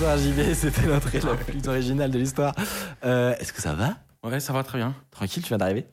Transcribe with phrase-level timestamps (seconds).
[0.00, 2.54] Bonsoir JB, c'était l'entrée la plus originale de l'histoire.
[3.04, 3.98] Euh, Est-ce que ça va?
[4.24, 4.94] Ouais, ça va très bien.
[5.10, 5.84] Tranquille, tu viens d'arriver?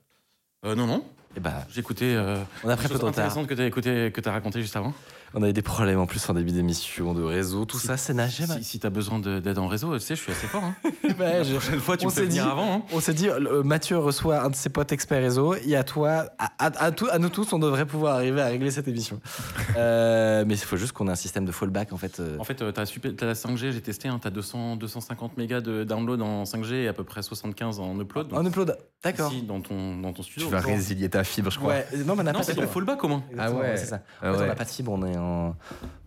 [0.64, 1.04] Euh, non, non.
[1.36, 2.16] Eh ben, J'ai écouté.
[2.16, 3.10] Euh, On a pris un peu de retard.
[3.10, 4.94] intéressantes que t'as écouté, que t'as raconté juste avant.
[5.34, 8.46] On avait des problèmes en plus en début d'émission, de réseau, tout ça, c'est nagé.
[8.46, 10.64] Si, si t'as besoin de- d'aide en réseau, tu sais, je suis assez fort.
[10.64, 10.76] Hein.
[11.04, 12.74] Je- La prochaine fois, tu on me fais venir dit- avant.
[12.78, 12.82] hein.
[12.94, 13.28] On s'est dit,
[13.64, 17.08] Mathieu reçoit un de ses potes experts réseau, et à toi, à, à- à tout-
[17.12, 19.20] à nous tous, on devrait pouvoir arriver à régler cette émission.
[19.78, 22.20] Euh, mais il faut juste qu'on ait un système de fallback en fait.
[22.20, 22.38] euh.
[22.40, 24.08] En fait, euh, t'as super- t'as la 5G, j'ai testé.
[24.08, 28.00] Hein, t'as 200, 250 mégas de download en 5G et à peu près 75 en
[28.00, 28.34] upload.
[28.34, 29.32] En upload, d'accord.
[29.32, 30.48] Ici, dans ton, dans ton studio.
[30.48, 31.74] Tu vas résilier ta fibre, je crois.
[31.74, 33.78] Ouais, non, mais on n'a Non, pas c'est de fallback comment Exactement, Ah ouais.
[33.78, 34.00] c'est ça.
[34.22, 35.56] Ah En fait, on n'a pas de fibre, on est en.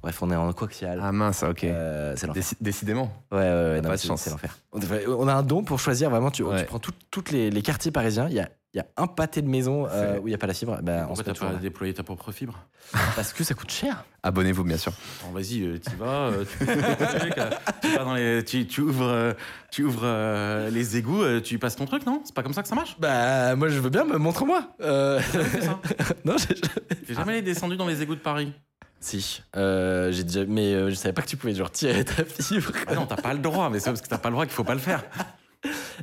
[0.03, 0.99] Bref, on est en coaxial.
[1.03, 1.65] Ah mince, ok.
[1.65, 2.43] Euh, c'est l'enfer.
[2.61, 3.13] Décidément.
[3.31, 4.23] Ouais, ouais, ouais, non, pas mais de c'est- chance.
[4.23, 4.57] C'est l'enfer.
[4.73, 6.31] On, a un don pour choisir vraiment.
[6.31, 6.79] Tu, prends
[7.11, 8.27] toutes les, les quartiers parisiens.
[8.29, 10.39] Il y a, il y a un pâté de maison euh, où il n'y a
[10.39, 10.79] pas la fibre.
[10.81, 12.59] On Pourquoi t'as pas déployé ta propre fibre?
[13.17, 14.05] Parce que ça coûte cher.
[14.23, 14.93] Abonnez-vous, bien sûr.
[15.25, 16.31] Bon, Vas-y, euh, t'y vas.
[16.59, 16.67] tu,
[17.91, 19.35] tu vas dans les- tu- tu ouvres,
[19.71, 22.23] tu ouvres euh, les égouts, tu passes ton truc, non?
[22.25, 22.97] C'est pas comme ça que ça marche?
[22.99, 24.63] Bah, moi, je veux bien, me montre-moi.
[26.25, 26.55] Non, j'ai-
[27.09, 28.53] J'ai jamais descendu dans les égouts de Paris?
[29.01, 32.23] Si, euh, j'ai déjà, mais euh, je savais pas que tu pouvais genre tirer ta
[32.25, 32.71] fibre.
[32.87, 34.55] Ah non, t'as pas le droit, mais c'est parce que t'as pas le droit qu'il
[34.55, 35.03] faut pas le faire.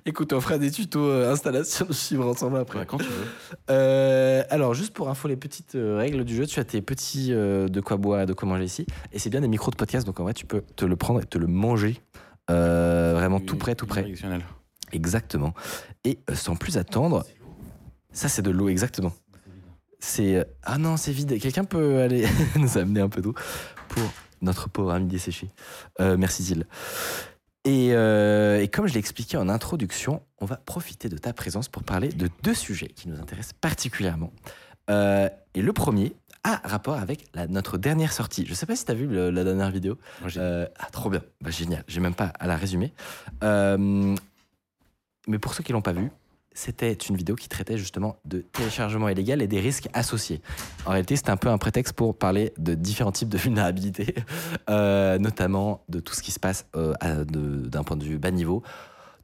[0.05, 2.79] Écoute, on fera des tutos euh, installation de fibre ensemble après.
[2.79, 3.27] Ouais, quand tu veux.
[3.69, 7.29] Euh, alors, juste pour info, les petites euh, règles du jeu, tu as tes petits
[7.29, 8.85] de quoi boire, de quoi manger ici.
[9.11, 11.21] Et c'est bien des micros de podcast, donc en vrai, tu peux te le prendre
[11.21, 12.01] et te le manger.
[12.49, 14.11] Vraiment tout près, tout près.
[14.91, 15.53] Exactement.
[16.03, 17.25] Et sans plus attendre,
[18.11, 19.13] ça c'est de l'eau, exactement.
[19.99, 20.35] C'est.
[20.37, 21.39] euh, Ah non, c'est vide.
[21.39, 22.25] Quelqu'un peut aller
[22.55, 23.33] nous amener un peu d'eau
[23.89, 24.03] pour
[24.41, 25.47] notre pauvre ami desséché.
[25.99, 26.65] Euh, merci Zil.
[27.65, 31.67] Et, euh, et comme je l'ai expliqué en introduction, on va profiter de ta présence
[31.67, 34.31] pour parler de deux sujets qui nous intéressent particulièrement.
[34.89, 36.15] Euh, et le premier
[36.45, 38.45] a rapport avec la- notre dernière sortie.
[38.47, 39.97] Je sais pas si tu as vu le- la dernière vidéo.
[40.21, 41.21] Moi, ah, trop bien.
[41.41, 41.83] Bah, génial.
[41.87, 42.93] J'ai même pas à la résumer.
[43.41, 46.09] Mais pour ceux qui l'ont pas vu,
[46.57, 50.41] c'était une vidéo qui traitait justement de téléchargement illégal et des risques associés.
[50.87, 54.15] En réalité, c'était un peu un prétexte pour parler de différents types de vulnérabilité,
[54.69, 58.63] euh, notamment de tout ce qui se passe euh, d'un point de vue bas niveau,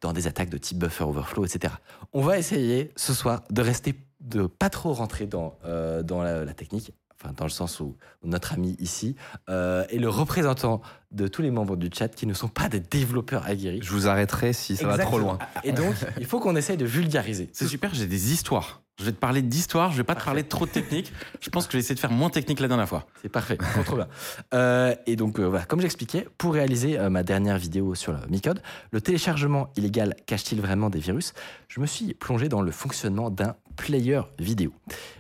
[0.02, 1.74] dans des attaques de type buffer overflow, etc.
[2.14, 6.04] On va essayer ce soir de rester, de pas trop rentrer dans, euh,
[6.46, 6.94] la technique,
[7.24, 9.16] enfin dans le sens où notre ami ici
[9.50, 12.80] euh, est le représentant de tous les membres du chat qui ne sont pas des
[12.80, 13.82] développeurs aguerris.
[13.82, 15.38] Je vous arrêterai si ça va trop loin.
[15.64, 17.50] Et donc, il faut qu'on essaye de vulgariser.
[17.54, 18.83] C'est super, j'ai des histoires.
[19.00, 21.12] Je vais te parler d'histoire, je vais pas te parler trop de technique.
[21.42, 23.08] Je pense que j'ai essayé de faire moins technique la dernière fois.
[23.24, 24.08] C'est parfait, bien.
[24.54, 28.20] Euh, et donc, euh, voilà, comme j'expliquais, pour réaliser euh, ma dernière vidéo sur le
[28.30, 28.62] Micode,
[28.92, 31.34] le téléchargement illégal cache-t-il vraiment des virus?
[31.70, 34.72] Je me suis plongé dans le fonctionnement d'un player vidéo.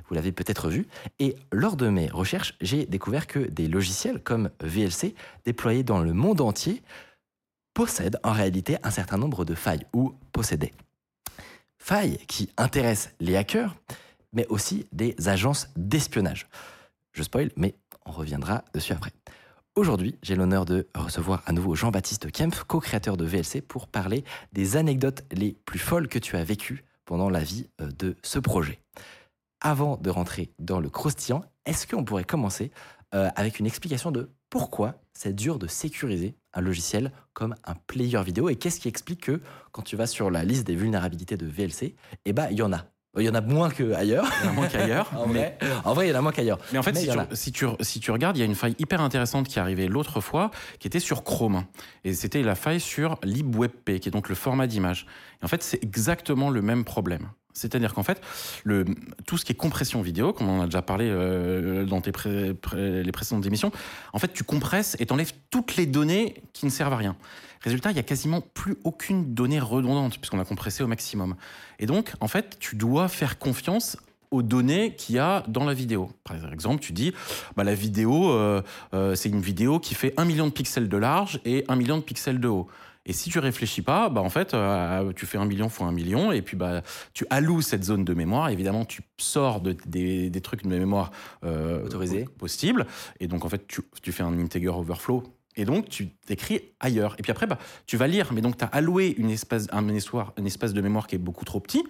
[0.07, 0.85] Vous l'avez peut-être vu.
[1.17, 6.13] Et lors de mes recherches, j'ai découvert que des logiciels comme VLC, déployés dans le
[6.13, 6.83] monde entier,
[7.73, 10.73] possèdent en réalité un certain nombre de failles, ou possédaient.
[11.83, 13.75] Failles qui intéressent les hackers,
[14.31, 16.47] mais aussi des agences d'espionnage.
[17.11, 19.11] Je spoil, mais on reviendra dessus après.
[19.75, 24.23] Aujourd'hui, j'ai l'honneur de recevoir à nouveau Jean-Baptiste Kempf, co-créateur de VLC, pour parler
[24.53, 28.39] des anecdotes les plus folles que tu as vécues pendant la vie euh, de ce
[28.39, 28.79] projet.
[29.59, 32.71] Avant de rentrer dans le croustillant, est-ce qu'on pourrait commencer
[33.13, 38.21] euh, avec une explication de pourquoi c'est dur de sécuriser un logiciel comme un player
[38.23, 39.41] vidéo et qu'est-ce qui explique que
[39.71, 42.71] quand tu vas sur la liste des vulnérabilités de VLC, eh ben il y en
[42.71, 42.85] a.
[43.17, 44.27] Il y en a moins qu'ailleurs.
[44.41, 45.09] Il y en a moins qu'ailleurs.
[45.17, 46.59] En mais, vrai, en vrai, il y en a moins qu'ailleurs.
[46.71, 47.27] mais en fait, Mais si tu, a.
[47.33, 49.87] si, tu, si tu regardes, il y a une faille hyper intéressante qui est arrivée
[49.87, 51.63] l'autre fois, qui était sur Chrome.
[52.03, 55.07] Et c'était la faille sur libwebp, qui est donc le format d'image.
[55.41, 57.29] Et en fait, c'est exactement le même problème.
[57.53, 58.21] C'est-à-dire qu'en fait,
[59.25, 63.11] tout ce qui est compression vidéo, comme on en a déjà parlé euh, dans les
[63.11, 63.71] précédentes émissions,
[64.11, 67.15] en fait, tu compresses et t'enlèves toutes les données qui ne servent à rien.
[67.61, 71.35] Résultat, il y a quasiment plus aucune donnée redondante puisqu'on a compressé au maximum.
[71.79, 73.97] Et donc, en fait, tu dois faire confiance
[74.31, 76.09] aux données qu'il y a dans la vidéo.
[76.23, 77.13] Par exemple, tu dis,
[77.55, 78.61] bah, la vidéo, euh,
[78.93, 81.97] euh, c'est une vidéo qui fait 1 million de pixels de large et 1 million
[81.97, 82.67] de pixels de haut.
[83.05, 85.91] Et si tu réfléchis pas, bah en fait, euh, tu fais un million fois un
[85.91, 86.83] million, et puis bah
[87.13, 88.49] tu alloues cette zone de mémoire.
[88.49, 91.11] Évidemment, tu sors de, des, des trucs de mémoire
[91.43, 92.25] euh, Autorisés.
[92.37, 92.85] possibles,
[93.19, 95.23] et donc en fait, tu, tu fais un integer overflow.
[95.55, 97.15] Et donc, tu t'écris ailleurs.
[97.19, 98.33] Et puis après, bah, tu vas lire.
[98.33, 101.19] Mais donc, tu as alloué une espace, un, espace, un espace de mémoire qui est
[101.19, 101.83] beaucoup trop petit,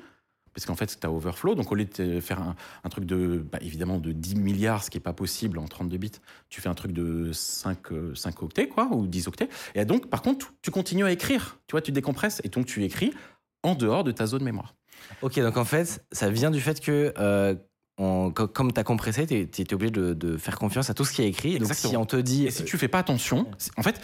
[0.54, 1.56] parce qu'en fait, tu as overflow.
[1.56, 4.90] Donc, au lieu de faire un, un truc de, bah, évidemment, de 10 milliards, ce
[4.90, 6.12] qui n'est pas possible en 32 bits,
[6.50, 9.50] tu fais un truc de 5, euh, 5 octets, quoi, ou 10 octets.
[9.76, 11.60] Et donc, par contre, tu continues à écrire.
[11.68, 12.42] Tu vois, tu décompresses.
[12.44, 13.14] Et donc, tu écris
[13.64, 14.76] en dehors de ta zone mémoire.
[15.22, 17.56] Ok, donc en fait, ça vient du fait que, euh,
[17.98, 21.14] on- comme tu as compressé, tu es, obligé de, de faire confiance à tout ce
[21.14, 21.54] qui est écrit.
[21.54, 21.90] Donc Exactement.
[21.92, 22.46] si on te dit.
[22.46, 24.00] Et si tu fais pas attention, c'est- en fait,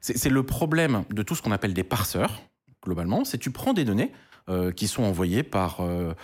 [0.00, 2.40] c'est le problème de tout ce qu'on appelle des parseurs,
[2.84, 4.27] globalement, c'est tu prends des données euh,
[4.74, 6.14] qui sont envoyées par, euh,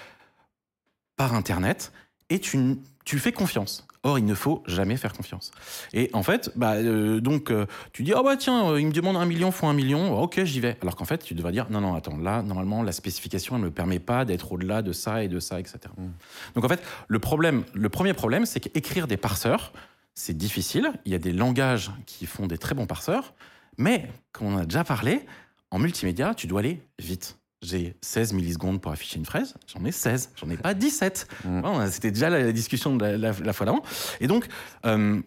[1.16, 1.92] par Internet
[2.30, 3.86] et tu, tu fais confiance.
[4.06, 5.50] Or, il ne faut jamais faire confiance.
[5.94, 8.92] Et en fait, bah, euh, donc, euh, tu dis, ah bah tiens, euh, il me
[8.92, 10.76] demande un million fois un million, ok, j'y vais.
[10.82, 13.66] Alors qu'en fait, tu devrais dire, non, non, attends, là, normalement, la spécification, elle ne
[13.66, 15.78] me permet pas d'être au-delà de ça et de ça, etc.
[16.54, 19.72] Donc en fait, le problème, le premier problème, c'est qu'écrire des parseurs,
[20.12, 20.92] c'est difficile.
[21.06, 23.32] Il y a des langages qui font des très bons parseurs,
[23.78, 25.24] mais comme on a déjà parlé,
[25.70, 27.38] en multimédia, tu dois aller vite.
[27.64, 31.26] J'ai 16 millisecondes pour afficher une fraise, j'en ai 16, j'en ai pas 17.
[31.44, 31.60] Mm.
[31.62, 33.82] Bon, C'était déjà la, la discussion de la, la- la fois d'avant.
[34.20, 34.46] Et donc,
[34.86, 35.20] euh,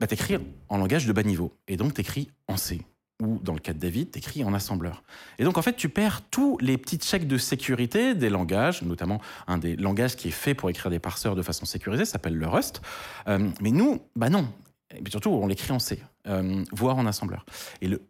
[0.00, 0.36] bah, t'écris
[0.68, 1.52] en langage de bas niveau.
[1.68, 2.82] Et donc, t'écris en C.
[3.22, 5.04] Ou dans le cas de David, t'écris en assembleur.
[5.38, 9.20] Et donc, en fait, tu perds tous les petits checks de sécurité des langages, notamment
[9.46, 12.48] un des langages qui est fait pour écrire des parseurs de façon sécurisée, s'appelle le
[12.48, 12.82] Rust.
[13.28, 14.48] Euh, mais nous, bah non.
[14.96, 17.46] Et puis surtout, on l'écrit en C, euh, voire en assembleur.
[17.80, 18.02] Et le,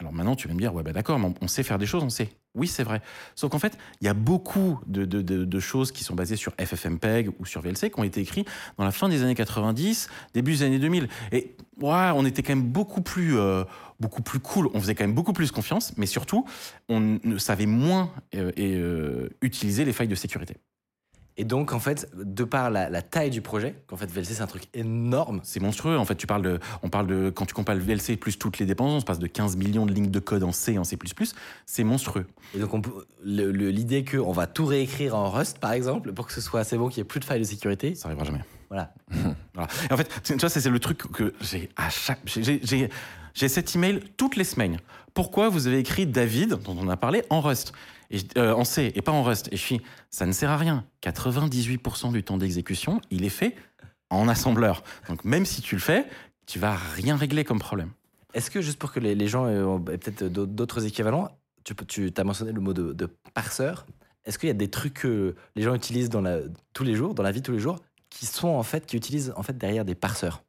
[0.00, 1.86] alors maintenant, tu vas me dire, ouais, bah d'accord, mais on- on sait faire des
[1.86, 2.28] choses en C.
[2.56, 3.00] Oui, c'est vrai.
[3.36, 7.46] Sauf qu'en fait, il y a beaucoup de, choses qui sont basées sur FFmpeg ou
[7.46, 10.78] sur VLC qui ont été écrites dans la fin des années 90, début des années
[10.80, 11.08] 2000.
[11.30, 13.62] Et ouais, on était quand même beaucoup plus, euh,
[14.00, 14.68] beaucoup plus cool.
[14.74, 16.44] On faisait quand même beaucoup plus confiance, mais surtout,
[16.88, 20.56] on ne savait moins euh, euh, utiliser les failles de sécurité.
[21.40, 24.42] Et donc, en fait, de par la, la taille du projet, qu'en fait, VLC, c'est
[24.42, 25.40] un truc énorme.
[25.42, 25.96] C'est monstrueux.
[25.96, 28.66] En fait, tu parles de, on parle de, quand tu compiles VLC plus toutes les
[28.66, 30.98] dépendances, on passe de 15 millions de lignes de code en C et en C++.
[31.64, 32.26] C'est monstrueux.
[32.54, 32.86] Et donc,
[33.24, 36.60] le- le- l'idée qu'on va tout réécrire en Rust, par exemple, pour que ce soit
[36.60, 37.94] assez bon, qu'il n'y ait plus de failles de sécurité.
[37.94, 38.40] Ça arrivera jamais.
[38.68, 38.92] Voilà.
[39.54, 39.68] Voilà.
[39.88, 42.20] Et en fait, tu vois, c'est le truc que j'ai à chaque.
[43.34, 44.78] j'ai cet email toutes les semaines.
[45.14, 47.72] Pourquoi vous avez écrit David, dont on a parlé, en Rust?
[48.10, 49.80] Et, euh, en C et pas en Rust Et je suis,
[50.10, 50.84] ça ne sert à rien.
[51.02, 53.54] 98% du temps d'exécution, il est fait
[54.10, 54.82] en assembleur.
[55.08, 56.06] Donc même si tu le fais,
[56.46, 57.90] tu vas rien régler comme problème.
[58.34, 61.28] Est-ce que, juste pour que les, les gens aient peut-être d'autres- équivalents,
[61.64, 63.86] tu, peux- tu as mentionné le mot de, de parseur.
[64.24, 66.38] Est-ce qu'il y a des trucs que les gens utilisent dans la,
[66.72, 67.78] tous les jours, dans la vie de tous les jours,
[68.08, 70.42] qui sont en fait, qui utilisent en fait derrière des parseurs?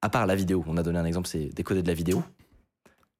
[0.00, 2.22] À part la vidéo, on a donné un exemple, c'est décoder de la vidéo.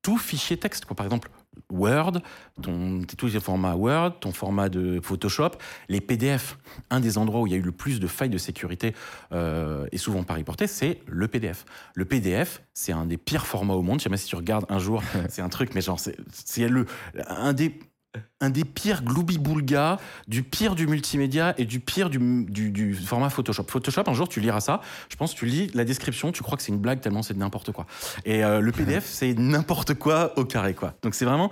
[0.03, 0.85] tout fichier texte.
[0.85, 0.95] Quoi.
[0.95, 1.29] Par exemple,
[1.71, 2.21] Word,
[2.63, 5.53] ton, tous les formats Word, ton format de Photoshop,
[5.89, 6.59] les PDF.
[6.91, 8.95] Un des endroits où il y a eu le plus de failles de sécurité,
[9.33, 11.65] euh, et souvent pas reportées, c'est le PDF.
[11.95, 13.99] Le PDF, c'est un des pires formats au monde.
[13.99, 16.87] Je sais pas si tu regardes un jour, c'est un truc, mais genre, c'est le,
[17.29, 17.79] un des
[18.41, 23.31] un des pires gloubi-boulga, du pire du multimédia et du pire du, du, du format
[23.31, 23.65] Photoshop.
[23.69, 26.63] Photoshop, un jour, tu liras ça, je pense, tu lis la description, tu crois que
[26.63, 27.87] c'est une blague tellement c'est de n'importe quoi.
[28.25, 30.95] Et euh, le PDF, c'est n'importe quoi au carré, quoi.
[31.03, 31.51] Donc c'est vraiment,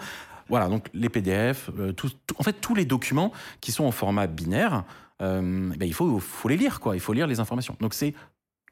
[0.48, 3.92] voilà, donc les PDF, euh, tout- tout- en fait, tous les documents qui sont en
[3.92, 4.84] format binaire,
[5.22, 6.96] euh, ben, il faut, faut les lire, quoi.
[6.96, 7.76] Il faut lire les informations.
[7.80, 8.14] Donc c'est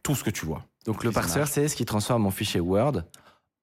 [0.02, 0.64] tout ce que tu vois.
[0.86, 3.02] Donc le parseur, c'est ce qui transforme mon fichier Word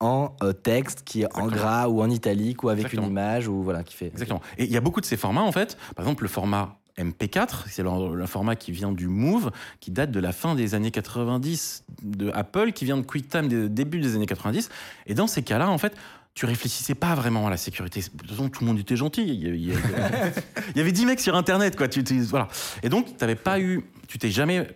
[0.01, 3.05] en euh, texte qui est en gras ou en italique ou avec Exactement.
[3.05, 4.07] une image ou voilà qui fait.
[4.07, 4.41] Exactement.
[4.57, 5.77] Et il y a beaucoup de ces formats, en fait.
[5.95, 10.11] Par exemple, le format MP4, c'est le, le format qui vient du Move, qui date
[10.11, 14.15] de la fin des années 90 de Apple, qui vient de QuickTime des début des
[14.15, 14.69] années 90.
[15.07, 15.93] Et dans ces cas-là, en fait,
[16.33, 18.01] tu réfléchissais pas vraiment à la sécurité.
[18.01, 19.23] De toute façon, tout le monde était gentil.
[19.23, 20.33] Il y, avait- il y avait-
[20.71, 21.87] il y avait 10 mecs sur Internet, quoi.
[21.87, 22.47] Tu, tu- voilà.
[22.83, 24.67] Et donc, t'avais pas eu, tu t'es jamais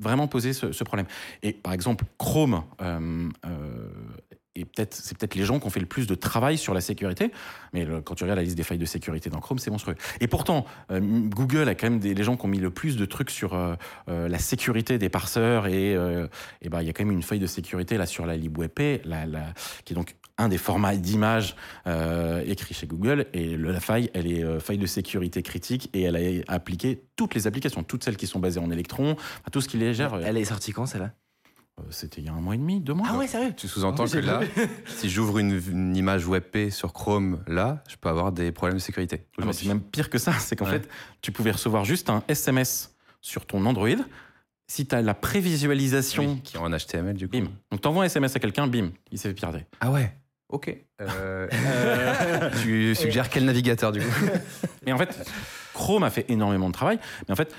[0.00, 1.06] vraiment posé ce, ce problème.
[1.42, 3.88] Et par exemple, Chrome, euh, euh,
[4.56, 7.30] et c'est peut-être les gens qui ont fait le plus de travail sur la sécurité.
[7.72, 9.96] Mais quand tu regardes la liste des failles de sécurité dans Chrome, c'est monstrueux.
[10.20, 12.96] Et pourtant, euh, Google a quand même des les gens qui ont mis le plus
[12.96, 13.74] de trucs sur euh,
[14.08, 15.96] euh, la sécurité des parseurs et,
[16.70, 19.52] ben il y a quand même une faille de sécurité là sur la la,
[19.84, 23.26] qui est donc un des formats d'images euh, écrits chez Google.
[23.32, 27.46] Et la faille, elle est faille de sécurité critique et elle a appliqué toutes les
[27.46, 30.14] applications, toutes celles qui sont basées en électrons, enfin, tout ce qui les gère.
[30.24, 31.12] Elle est sortie quand celle-là?
[31.90, 33.08] C'était il y a un mois et demi, deux mois.
[33.10, 34.40] Ah ouais, sérieux Tu sous-entends Oh, que là,
[34.86, 38.82] si j'ouvre une, une image WebP sur Chrome, là, je peux avoir des problèmes de
[38.82, 39.26] sécurité.
[39.40, 40.72] Ah, mais c'est même pire que ça, c'est qu'en Ouais.
[40.72, 40.88] fait,
[41.22, 43.88] tu pouvais recevoir juste un SMS sur ton Android,
[44.66, 47.36] si tu as la prévisualisation, Oui, qui est en HTML du coup.
[47.36, 47.48] bim.
[47.70, 49.66] Donc, tu envoies un SMS à quelqu'un, bim, il s'est fait pirater.
[49.80, 50.14] Ah ouais.
[50.48, 50.74] Ok.
[51.00, 51.46] Euh,
[52.62, 54.26] tu suggères quel navigateur du coup
[54.86, 55.16] Mais en fait,
[55.74, 56.98] Chrome a fait énormément de travail.
[57.28, 57.54] Mais en fait,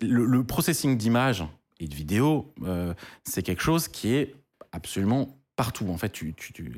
[0.00, 1.44] le, le processing d'images
[1.80, 2.94] et de vidéos, euh,
[3.24, 4.34] c'est quelque chose qui est
[4.72, 5.88] absolument partout.
[5.90, 6.34] En fait, tu,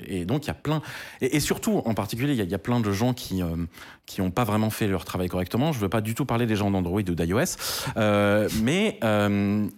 [0.06, 0.80] et donc il y a plein,
[1.20, 3.66] et, surtout en particulier, il y, a- plein de gens qui euh,
[4.06, 5.72] qui n'ont pas vraiment fait leur travail correctement.
[5.72, 7.56] Je veux pas du tout parler des gens d'Android ou d'iOS,
[7.96, 8.98] euh, mais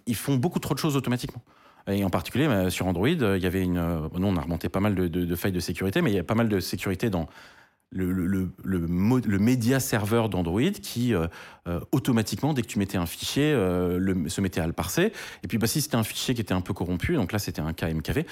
[0.06, 1.42] ils font beaucoup trop de choses automatiquement.
[1.86, 3.74] Et en particulier, bah, sur Android, il y avait une.
[4.18, 6.34] nous, on a remonté pas mal de failles de sécurité, mais il y a pas
[6.34, 7.28] mal de sécurité dans
[7.90, 11.26] le, le, le, média serveur d'Android qui, euh,
[11.68, 15.12] euh, automatiquement, dès que tu mettais un fichier, euh, le, se mettait à le parser.
[15.42, 17.60] Et puis, bah, si c'était un fichier qui était un peu corrompu, donc là, c'était
[17.62, 18.26] un cas MKV,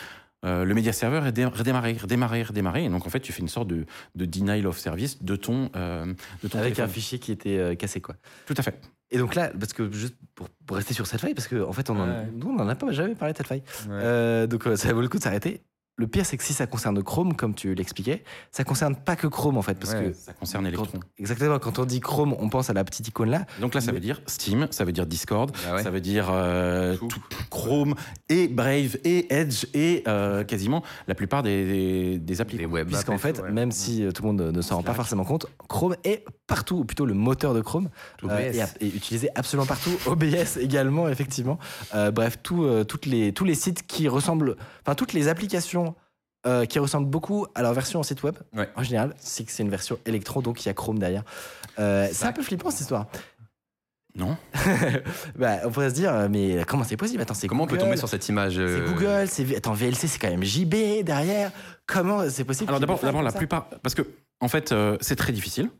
[0.44, 2.84] euh, le média serveur est dé- redémarré, redémarré, redémarré.
[2.84, 3.84] Et donc, en fait, tu fais une sorte de,
[4.16, 7.74] de denial of service de ton, euh, de ton Avec un fichier qui était euh,
[7.76, 8.16] cassé, quoi.
[8.46, 8.80] Tout à fait.
[9.12, 11.72] Et donc là, parce que juste pour, pour rester sur cette faille, parce qu'en en
[11.72, 12.26] fait, on en, Ouais.
[12.34, 13.62] nous, on n'en a pas jamais parlé de cette faille.
[13.90, 15.60] Euh, donc ça vaut le coup de s'arrêter.
[15.96, 19.26] Le pire, c'est que si ça concerne Chrome, comme tu l'expliquais, ça concerne pas que
[19.26, 21.00] Chrome en fait, parce Ouais, que Ça concerne quand- Electron.
[21.18, 23.44] exactement quand on dit Chrome, on pense à la petite icône là.
[23.60, 25.82] Donc là, ça veut dire Steam, ça veut dire Discord, Ah ouais.
[25.82, 27.08] ça veut dire euh, Tout.
[27.08, 27.20] tout-
[27.50, 27.94] Chrome
[28.30, 32.56] et Brave et Edge et euh, quasiment la plupart des, des, des applis.
[32.56, 33.52] Les web Puisqu'en fait, ouais.
[33.52, 36.76] même si euh, tout le monde ne s'en rend pas forcément compte, Chrome est partout,
[36.76, 37.88] ou plutôt le moteur de Chrome,
[38.24, 38.74] euh, OBS.
[38.80, 39.92] et, et utilisé absolument partout.
[40.06, 41.58] OBS également, effectivement.
[41.94, 45.94] Euh, bref, tout, euh, toutes les, tous les sites qui ressemblent, enfin toutes les applications
[46.46, 48.34] euh, qui ressemblent beaucoup à leur version en site web.
[48.54, 48.68] Ouais.
[48.76, 51.22] En général, c'est que c'est une version électro, donc il y a Chrome derrière.
[51.78, 53.06] Euh, c'est un peu flippant cette histoire.
[54.14, 54.36] Non
[55.38, 57.22] bah, on pourrait se dire, mais comment c'est possible?
[57.22, 60.18] Attends, c'est Comment on peut tomber sur cette image C'est Google, c'est attends VLC, c'est
[60.18, 61.50] quand même JB derrière.
[61.86, 64.02] Comment c'est possible Alors d'abord, d'abord la plupart, parce que
[64.40, 65.70] en fait, c'est très difficile.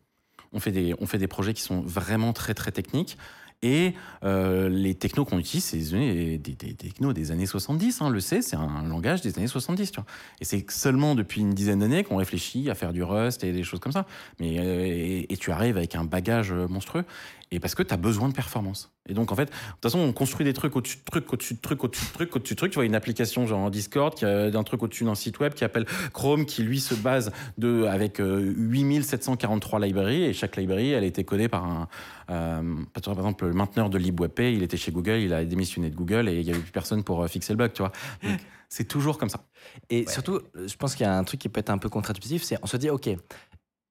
[0.53, 3.17] On fait des, on fait des projets qui sont vraiment très très techniques.
[3.63, 3.95] Et
[4.25, 8.03] euh, les technos qu'on utilise, c'est des, des, technos des années 70.
[8.03, 9.93] Hein, le C, c'est un langage des années 70.
[9.93, 10.07] Tu vois.
[10.41, 13.63] Et c'est seulement depuis une dizaine d'années qu'on réfléchit à faire du Rust et des
[13.63, 14.07] choses comme ça.
[14.41, 17.05] Mais, euh, et, et tu arrives avec un bagage euh, monstrueux.
[17.53, 18.91] Et parce que tu as besoin de performance.
[19.07, 21.55] Et donc, en fait, de toute façon, on construit des trucs au-dessus de trucs, au-dessus
[21.55, 22.73] de trucs, au-dessus de trucs, au-dessus de trucs.
[22.73, 25.63] Tu vois, une application genre Discord, qui a d'un truc au-dessus d'un site web qui
[25.63, 30.25] appelle Chrome, qui lui se base de, avec euh, 8743 librairies.
[30.25, 31.89] Et chaque librairie, elle a été codée par un.
[32.31, 32.63] euh,
[32.95, 36.31] par exemple, le mainteneur de LibWebP, il était chez Google, il a démissionné de Google
[36.31, 37.93] et il n'y avait plus personne pour euh, fixer le bug, tu vois.
[38.23, 38.41] Donc,
[38.71, 39.45] c'est toujours comme ça.
[39.91, 42.43] Et surtout, je pense qu'il y a un truc qui peut être un peu contre-intuitif,
[42.43, 43.11] c'est on se dit, ok,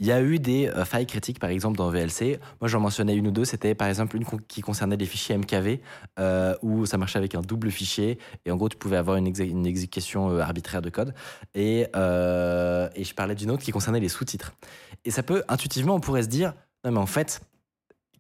[0.02, 2.40] il y a eu des euh, failles critiques, par exemple, dans VLC.
[2.60, 3.46] Moi, j'en mentionnais une ou deux.
[3.46, 5.80] C'était, par exemple, une qui concernait les fichiers MKV,
[6.18, 8.18] euh, où ça marchait avec un double fichier.
[8.46, 11.14] Et en gros, tu pouvais avoir une, exé- une exécution euh, arbitraire de code.
[11.54, 14.54] Et, et je parlais d'une autre qui concernait les sous-titres.
[15.06, 17.40] Et ça peut, intuitivement, on pourrait se dire, non, mais en fait,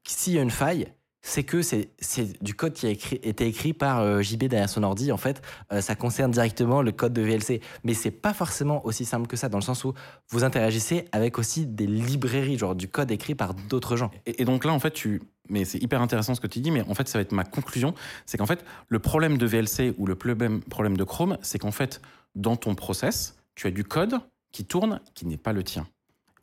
[0.07, 0.87] s'il y a une faille,
[1.21, 1.89] c'est que c'est
[2.41, 5.11] du code qui a été écrit par euh, JB derrière son ordi.
[5.11, 7.61] En fait, euh, ça concerne directement le code de VLC.
[7.83, 9.93] Mais c'est pas forcément aussi simple que ça, dans le sens où
[10.29, 14.09] vous interagissez avec aussi des librairies, genre du code écrit par d'autres gens.
[14.25, 15.21] Et, et donc là, en fait, tu.
[15.49, 17.43] Mais c'est hyper intéressant ce que tu dis, mais en fait, ça va être ma
[17.43, 17.93] conclusion.
[18.25, 20.61] C'est qu'en fait, le problème de VLC ou le problème
[20.97, 22.01] de Chrome, c'est qu'en fait,
[22.35, 24.19] dans ton process, tu as du code
[24.51, 25.87] qui tourne qui n'est pas le tien.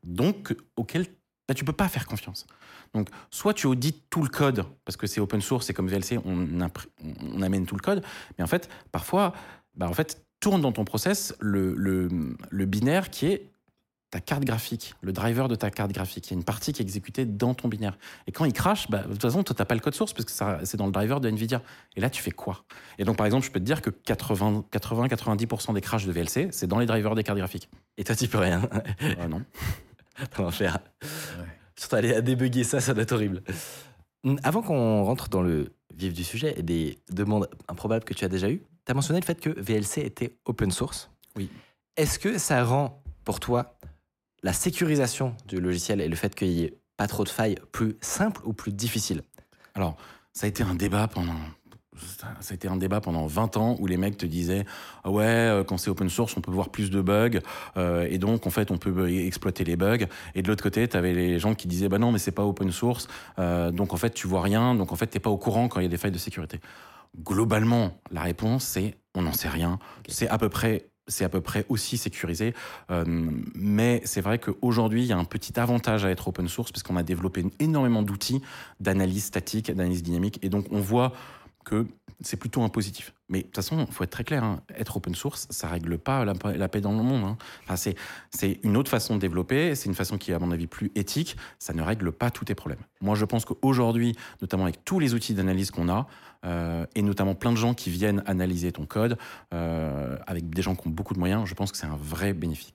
[0.05, 1.07] Donc, auquel
[1.49, 2.47] bah, tu peux pas faire confiance.
[2.95, 6.19] Donc, soit tu audites tout le code, parce que c'est open source, c'est comme VLC,
[6.25, 6.47] on,
[7.35, 8.05] on amène tout le code,
[8.39, 9.33] mais en fait, parfois,
[9.75, 12.09] bah, en fait, tourne dans ton process le, le,
[12.51, 13.51] le binaire qui est
[14.11, 16.29] ta carte graphique, le driver de ta carte graphique.
[16.29, 17.99] Il y a une partie qui est exécutée dans ton binaire.
[18.27, 20.25] Et quand il crache, bah, de toute façon, tu n'as pas le code source parce
[20.25, 21.61] que ça- c'est dans le driver de NVIDIA.
[21.95, 22.65] Et là, tu fais quoi?
[22.99, 26.67] Et donc, par exemple, je peux te dire que 80-90% des crashs de VLC, c'est
[26.67, 27.69] dans les drivers des cartes graphiques.
[27.99, 28.63] Et toi, tu peux rien.
[29.03, 29.43] Euh, non.
[30.37, 30.79] Comment faire
[31.77, 33.43] Surtout aller à débugger ça, ça doit être horrible.
[34.25, 38.25] Hum, Avant qu'on rentre dans le vif du sujet et des demandes improbables que tu
[38.25, 41.11] as déjà eues, tu as mentionné le fait que VLC était open source.
[41.37, 41.51] Oui.
[41.97, 43.79] Est-ce que ça rend pour toi
[44.43, 47.97] la sécurisation du logiciel et le fait qu'il n'y ait pas trop de failles plus
[48.01, 49.23] simple ou plus difficile?
[49.75, 49.97] Alors,
[50.33, 51.35] ça a été un débat pendant.
[52.19, 54.65] Ça a été un débat pendant 20 ans où les mecs te disaient
[55.05, 57.41] ah ouais euh, quand c'est open source on peut voir plus de bugs
[57.77, 60.97] euh, et donc en fait on peut exploiter les bugs et de l'autre côté tu
[60.97, 63.97] avais les gens qui disaient bah non mais c'est pas open source euh, donc en
[63.97, 65.91] fait tu vois rien donc en fait t'es pas au courant quand il y a
[65.91, 66.61] des failles de sécurité
[67.25, 69.79] globalement la réponse c'est on n'en sait rien
[70.09, 72.55] c'est à peu près c'est à peu près aussi sécurisé.
[72.91, 73.05] Euh,
[73.55, 76.83] mais c'est vrai qu'aujourd'hui, il y a un petit avantage à être open source parce
[76.83, 78.43] qu'on a développé énormément d'outils
[78.79, 80.39] d'analyse statique, d'analyse dynamique.
[80.43, 81.13] Et donc, on voit
[81.65, 81.87] que
[82.21, 83.13] c'est plutôt un positif.
[83.29, 85.99] Mais de toute façon, il faut être très clair, hein, être open source, ça règle
[85.99, 87.37] pas la, paix dans le monde.
[87.69, 87.77] hein.
[87.77, 90.91] C'est une autre façon de développer, c'est une façon qui est à mon avis plus
[90.95, 92.81] éthique, ça ne règle pas tous tes problèmes.
[93.01, 96.07] Moi, je pense qu'aujourd'hui, notamment avec tous les outils d'analyse qu'on a,
[96.45, 99.19] euh, et notamment plein de gens qui viennent analyser ton code,
[99.53, 102.33] euh, avec des gens qui ont beaucoup de moyens, je pense que c'est un vrai
[102.33, 102.73] bénéfice.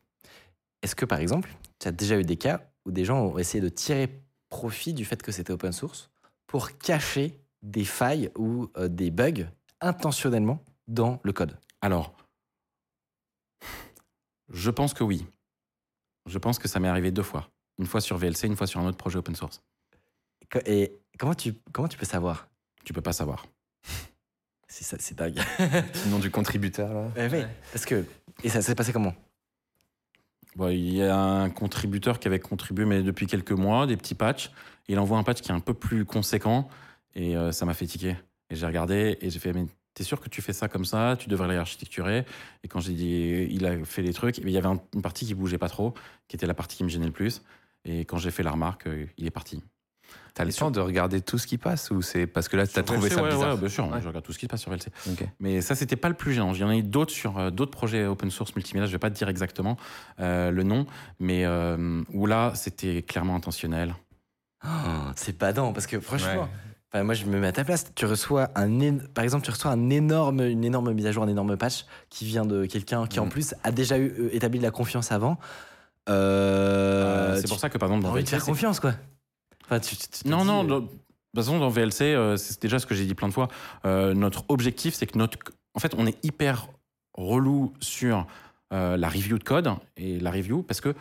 [0.83, 3.61] Est-ce que par exemple, tu as déjà eu des cas où des gens ont essayé
[3.61, 6.11] de tirer profit du fait que c'était open source
[6.45, 9.47] pour cacher des failles ou euh, des bugs
[9.81, 12.13] intentionnellement dans le code Alors,
[14.49, 15.25] je pense que oui.
[16.27, 17.49] Je pense que ça m'est arrivé deux fois.
[17.79, 19.61] Une fois sur VLC, une fois sur un autre projet open source.
[20.65, 22.47] Et comment tu, comment tu peux savoir?
[22.85, 23.45] Tu peux pas savoir.
[24.67, 25.39] C'est ça, c'est dingue.
[25.59, 27.11] Le nom du contributeur, là.
[27.15, 28.05] Eh oui, Parce que.
[28.43, 29.13] Et ça s'est passé comment?
[30.55, 34.15] Bon, il y a un contributeur qui avait contribué, mais depuis quelques mois, des petits
[34.15, 34.51] patchs.
[34.87, 36.67] Il envoie un patch qui est un peu plus conséquent
[37.15, 38.15] et euh, ça m'a fait tiquer.
[38.49, 41.15] Et j'ai regardé et j'ai fait, mais t'es sûr que tu fais ça comme ça?
[41.19, 42.25] Tu devrais l'architecturer.
[42.63, 45.25] Et quand j'ai dit, il a fait les trucs, il y avait un- une partie
[45.25, 45.93] qui bougeait pas trop,
[46.27, 47.41] qui était la partie qui me gênait le plus.
[47.85, 49.61] Et quand j'ai fait la remarque, euh, il est parti.
[50.33, 52.81] T'as le temps de regarder tout ce qui passe ou c'est parce que là, t'as
[52.83, 53.53] trouvé VLC, ça ouais, bizarre?
[53.53, 54.01] ouais, bien sûr, Ouais.
[54.01, 54.89] je regarde tout ce qui se passe sur VLC.
[55.39, 56.53] Mais ça, c'était pas le plus gênant.
[56.53, 58.87] Il y en a eu d'autres sur euh, d'autres projets open source multimédia.
[58.87, 59.77] Je vais pas te dire exactement
[60.19, 60.87] euh, le nom,
[61.19, 63.95] mais euh, où là, c'était clairement intentionnel.
[64.65, 64.67] Oh,
[65.15, 66.49] C'est badant parce que franchement.
[66.93, 67.85] Enfin, moi, je me mets à ta place.
[67.95, 71.27] Tu reçois un, par exemple, tu reçois un énorme, une énorme mise à jour, un
[71.27, 73.29] énorme patch qui vient de quelqu'un qui, en Mm.
[73.29, 75.39] plus, a déjà eu, euh, établi de la confiance avant.
[76.09, 78.93] Euh, Euh, c'est tu- pour ça que par exemple dans VLC, faire confiance, quoi.
[79.65, 80.63] Enfin, tu, tu- tu te Non, non.
[80.63, 80.85] euh, dans- De
[81.39, 83.47] toute façon, dans VLC, c'est déjà ce que j'ai dit plein de fois.
[83.83, 85.39] Notre objectif, c'est que notre.
[85.73, 86.67] En fait, on est hyper
[87.15, 88.27] relou sur
[88.69, 90.93] la review de code et la review parce que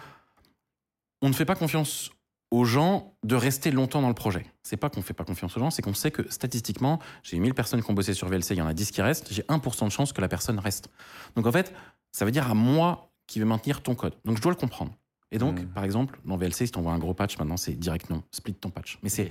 [1.21, 2.11] on ne fait pas confiance
[2.52, 4.44] aux gens de rester longtemps dans le projet.
[4.62, 7.54] C'est pas qu'on fait pas confiance aux gens, c'est qu'on sait que statistiquement, j'ai 1000
[7.54, 9.87] personnes qui ont bossé sur VLC, il y en a 10 qui restent, j'ai 1%
[9.87, 10.90] de chance que la personne reste.
[11.35, 11.73] Donc en fait,
[12.12, 14.14] ça veut dire à moi qui vais maintenir ton code.
[14.26, 14.92] Donc je dois le comprendre.
[15.30, 15.66] Et donc, Mm.
[15.68, 18.23] par exemple, dans VLC, si tu envoies un gros patch, maintenant, c'est direct non.
[18.30, 18.99] Split ton patch.
[19.02, 19.30] Mais c'est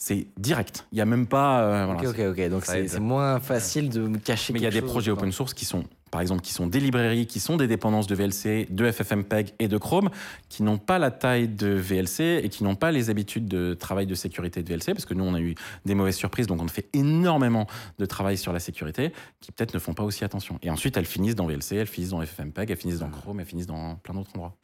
[0.00, 0.86] c'est direct.
[0.92, 1.60] Il n'y a même pas.
[1.62, 2.48] euh, voilà, Ok, ok, ok.
[2.50, 4.52] Donc, c'est moins facile de me cacher.
[4.52, 6.80] Mais il y a des projets open source qui sont, par exemple, qui sont des
[6.80, 10.10] librairies, qui sont des dépendances de VLC, de FFmpeg et de Chrome,
[10.48, 14.06] qui n'ont pas la taille de VLC et qui n'ont pas les habitudes de travail
[14.06, 16.68] de sécurité de VLC, parce que nous, on a eu des mauvaises surprises, donc on
[16.68, 17.66] fait énormément
[17.98, 20.58] de travail sur la sécurité, qui peut-être ne font pas aussi attention.
[20.62, 23.46] Et ensuite, elles finissent dans VLC, elles finissent dans FFmpeg, elles finissent dans Chrome, elles
[23.46, 24.56] finissent dans plein d'autres endroits.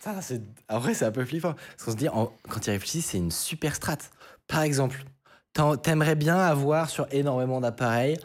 [0.00, 0.40] Ça, c'est.
[0.68, 1.54] En vrai, c'est un peu flippant.
[1.54, 3.98] Parce qu'on se dit, quand tu y réfléchis, c'est une super strat.
[4.46, 5.04] Par exemple,
[5.82, 8.16] t'aimerais bien avoir sur énormément d'appareils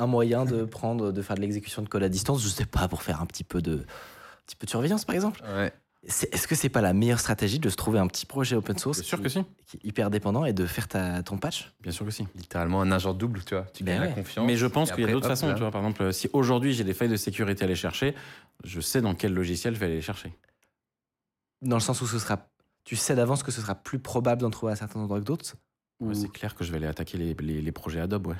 [0.00, 2.88] un moyen de prendre, de faire de l'exécution de code à distance, je sais pas,
[2.88, 5.42] pour faire un petit peu de, un petit peu de surveillance, par exemple.
[5.56, 5.72] Ouais.
[6.08, 8.78] C'est- Est-ce que c'est pas la meilleure stratégie de se trouver un petit projet open
[8.78, 9.44] source Bien sûr qui, que si.
[9.66, 11.72] qui est hyper dépendant et de faire ta, ton patch?
[11.82, 12.26] Bien sûr que si.
[12.34, 13.66] Littéralement un agent double, tu vois.
[13.74, 14.08] Tu Ben gagnes ouais.
[14.08, 14.46] la confiance.
[14.46, 15.48] Mais je pense qu'il y a d'autres hop, façons.
[15.48, 15.54] là.
[15.54, 18.14] Tu vois, par exemple, si aujourd'hui j'ai des failles de sécurité à aller chercher,
[18.64, 20.32] je sais dans quel logiciel je vais aller les chercher.
[21.60, 22.48] Dans le sens où ce sera.
[22.84, 25.54] Tu sais d'avance que ce sera plus probable d'en trouver à certains endroits que d'autres
[26.00, 28.36] Ouais, Ou- c'est clair que je vais aller attaquer les, les- les projets Adobe, ouais.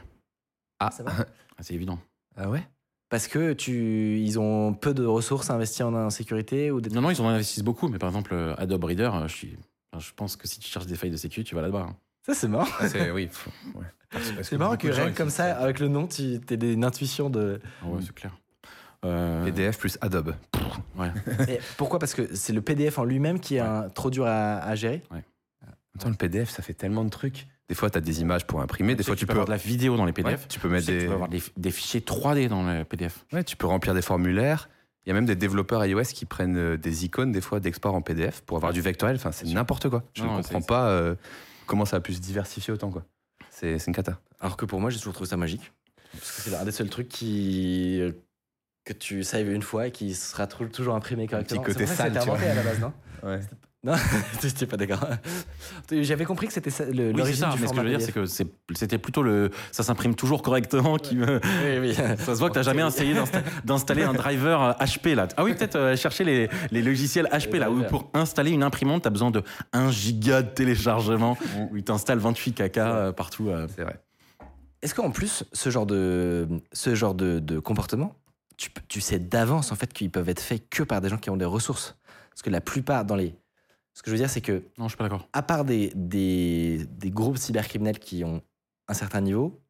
[0.81, 1.13] Ah, Ça va
[1.59, 1.99] Ah, c'est évident.
[2.37, 2.63] ah ouais?
[3.11, 7.01] Parce que tu, ils ont peu de ressources à investir en sécurité ou des Non,
[7.01, 9.59] non, ils en investissent beaucoup, mais par exemple, euh, Adobe Reader, euh, je, suis,
[9.99, 11.87] je pense que si tu cherches des failles de sécu, tu vas là-bas.
[11.91, 11.97] hein.
[12.25, 12.69] Ça, c'est marrant.
[12.79, 13.29] Ah, c'est oui.
[13.75, 14.23] ouais.
[14.43, 17.61] C'est marrant que rien comme ça, avec le nom, tu aies une intuition de.
[17.83, 18.37] Ah ouais, c'est clair.
[19.05, 20.35] Euh, PDF plus Adobe.
[20.97, 21.11] ouais.
[21.49, 21.99] Et pourquoi?
[21.99, 23.67] Parce que c'est le PDF en lui-même qui est Ouais.
[23.67, 25.03] un- trop dur à, à gérer?
[25.97, 27.47] Attends, le PDF, ça fait tellement de trucs.
[27.71, 28.97] Des fois, tu as des images pour imprimer.
[28.97, 30.41] Des fois, tu peux avoir de la vidéo dans les PDF.
[30.43, 32.65] Ouais, tu peux Tu mettre sais des, tu peux avoir des, des fichiers 3D dans
[32.65, 33.25] le PDF.
[33.33, 34.69] ouais, tu peux remplir des formulaires.
[35.07, 37.95] Il y a même des développeurs iOS qui prennent euh, des icônes des fois d'export
[37.95, 39.17] en PDF pour avoir du vectoriel.
[39.17, 40.03] Enfin, c'est n'importe quoi.
[40.15, 41.15] Je ne comprends pas euh,
[41.67, 43.05] comment ça a pu se diversifier autant quoi.
[43.51, 44.19] C'est une cata.
[44.41, 45.73] Alors que pour moi, j'ai toujours trouvé ça magique.
[46.13, 48.03] Parce que c'est l'un des seuls trucs qui.
[48.85, 51.63] que tu saves une fois et qui sera tou- toujours imprimé correctement.
[51.63, 53.41] côté ça que sale, tu inventé à la base, non Ouais.
[53.83, 53.95] Non,
[54.43, 55.01] t'étais pas d'accord.
[55.91, 57.51] J'avais compris que c'était ça, le- Oui, c'est l'origine ça.
[57.57, 58.27] du Mais ce que je veux dire, c'est que
[58.75, 59.51] c'était plutôt le.
[59.73, 61.41] Ça s'imprime toujours correctement qui me.
[61.65, 61.95] Oui, oui.
[62.19, 65.29] Ça se voit que t'as jamais essayé d'insta- d'installer un driver euh, HP là.
[65.39, 69.05] Ah oui, peut-être euh, chercher les, les logiciels HP là, où pour installer une imprimante,
[69.05, 71.39] t'as besoin de 1 giga de téléchargement,
[71.71, 73.49] où il t'installe 28 caca euh, partout.
[73.49, 73.67] euh.
[73.75, 73.99] C'est vrai.
[74.83, 78.15] Est-ce qu'en plus, ce genre de, ce genre de, de comportement,
[78.59, 81.31] tu, tu sais d'avance en fait qu'ils peuvent être faits que par des gens qui
[81.31, 81.97] ont des ressources?
[82.31, 83.35] Parce que la plupart dans les.
[83.95, 85.29] Ce que je veux dire, c'est que, Non, je suis pas d'accord.
[85.33, 88.41] à part des, des, des groupes cybercriminels qui ont
[88.89, 89.61] un certain niveau,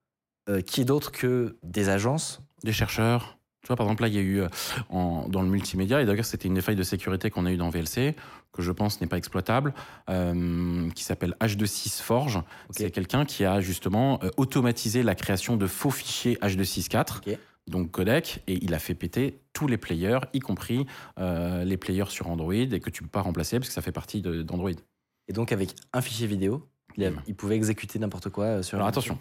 [0.49, 2.43] euh, qui est d'autre que des agences?
[2.63, 3.39] Des chercheurs.
[3.63, 4.49] Tu vois, par exemple, là, il y a eu euh,
[4.89, 7.59] en- dans le multimédia, et d'ailleurs, c'était une des failles de sécurité qu'on a eu
[7.59, 8.15] dans VLC,
[8.53, 9.75] que je pense n'est pas exploitable,
[10.09, 12.41] euh, qui s'appelle H26 Forge.
[12.71, 17.19] C'est quelqu'un qui a justement euh, automatisé la création de faux fichiers H264.
[17.19, 17.39] Ok.
[17.67, 20.87] Donc codec, et il a fait péter tous les players, y compris
[21.19, 23.93] euh, les players sur Android, et que tu peux pas remplacer parce que ça fait
[23.93, 24.71] partie d'Android.
[25.29, 28.77] Et donc, avec un fichier vidéo, il, a- il pouvait exécuter n'importe quoi euh, sur
[28.77, 29.17] Alors attention,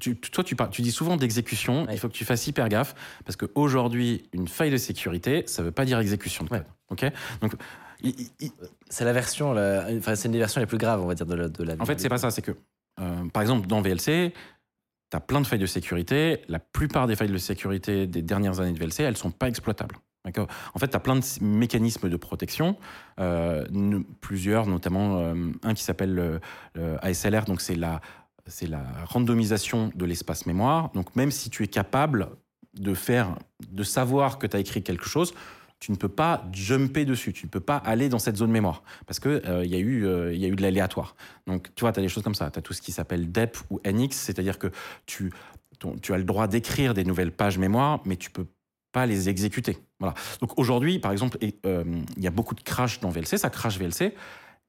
[0.00, 1.92] tu, toi tu, parles- tu dis souvent d'exécution, Ouais.
[1.94, 2.94] il faut que tu fasses hyper gaffe,
[3.26, 6.64] parce qu'aujourd'hui, une faille de sécurité, ça veut pas dire exécution de code.
[6.90, 7.04] ok?
[7.42, 7.52] Donc,
[8.02, 8.14] il-
[8.88, 11.26] C'est la version, la- enfin, c'est une des versions les plus graves, on va dire,
[11.26, 11.48] de la.
[11.48, 12.52] De la en fait, c'est pas ça, c'est que,
[13.00, 14.32] euh, par exemple, dans VLC,
[15.18, 18.72] tu plein de failles de sécurité, la plupart des failles de sécurité des dernières années
[18.72, 19.96] de VLC, elles sont pas exploitables.
[20.26, 22.76] En fait, tu as plein de mécanismes de protection,
[23.20, 23.66] euh,
[24.22, 26.40] plusieurs, notamment euh, un qui s'appelle le,
[26.74, 28.00] le ASLR, donc c'est la,
[28.46, 30.90] c'est la randomisation de l'espace mémoire.
[30.92, 32.28] Donc même si tu es capable
[32.72, 33.36] de faire,
[33.70, 35.34] de savoir que tu as écrit quelque chose,
[35.84, 38.82] tu ne peux pas jumper dessus, tu ne peux pas aller dans cette zone mémoire
[39.06, 41.14] parce que euh, il y a eu euh, y a eu de l'aléatoire.
[41.46, 43.30] Donc tu vois, tu as des choses comme ça, tu as tout ce qui s'appelle
[43.30, 44.68] DEP ou NX, c'est-à-dire que
[45.04, 45.30] tu
[46.00, 48.46] tu as le droit d'écrire des nouvelles pages mémoire, mais tu peux
[48.92, 49.76] pas les exécuter.
[50.00, 50.14] Voilà.
[50.40, 51.84] Donc aujourd'hui, par exemple, euh,
[52.16, 54.14] il y a beaucoup de crash dans VLC, ça crash VLC.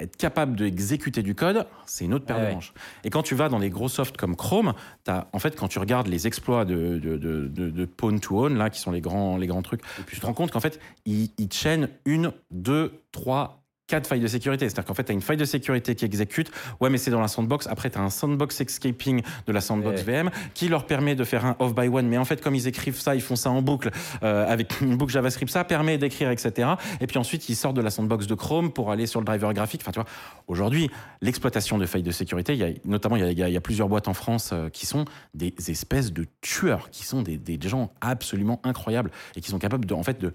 [0.01, 2.53] Être capable d'exécuter du code, c'est une autre paire Ouais, de ouais.
[2.55, 2.73] manches.
[3.05, 4.73] Et quand tu vas dans les gros softs comme Chrome,
[5.08, 8.58] as, en fait, quand tu regardes les exploits de, de, de, de, Pawn to Own,
[8.58, 11.31] là, qui sont les grands, les grands trucs, tu te rends compte qu'en fait, ils,
[11.38, 14.67] ils chaînent une, deux, trois, quatre failles de sécurité.
[14.67, 16.52] C'est-à-dire qu'en fait, tu as une faille de sécurité qui exécute.
[16.80, 17.67] Ouais, mais c'est dans la sandbox.
[17.67, 20.21] Après, tu as un sandbox escaping de la sandbox Ouais.
[20.24, 22.08] VM qui leur permet de faire un off by one.
[22.08, 23.91] Mais en fait, comme ils écrivent ça, ils font ça en boucle
[24.24, 25.52] euh, avec une boucle JavaScript.
[25.52, 26.69] Ça permet d'écrire, etc.
[27.00, 29.54] Et puis ensuite, ils sortent de la sandbox de Chrome pour aller sur le driver
[29.54, 29.82] graphique.
[29.84, 30.10] Enfin, tu vois,
[30.48, 30.89] aujourd'hui,
[31.21, 33.50] l'exploitation de failles de sécurité, il y a, notamment, il y a, il y a-
[33.50, 37.06] il y a plusieurs boîtes en France euh, qui sont des espèces de tueurs, qui
[37.06, 40.34] sont des, des gens absolument incroyables et qui sont capables de, en fait, de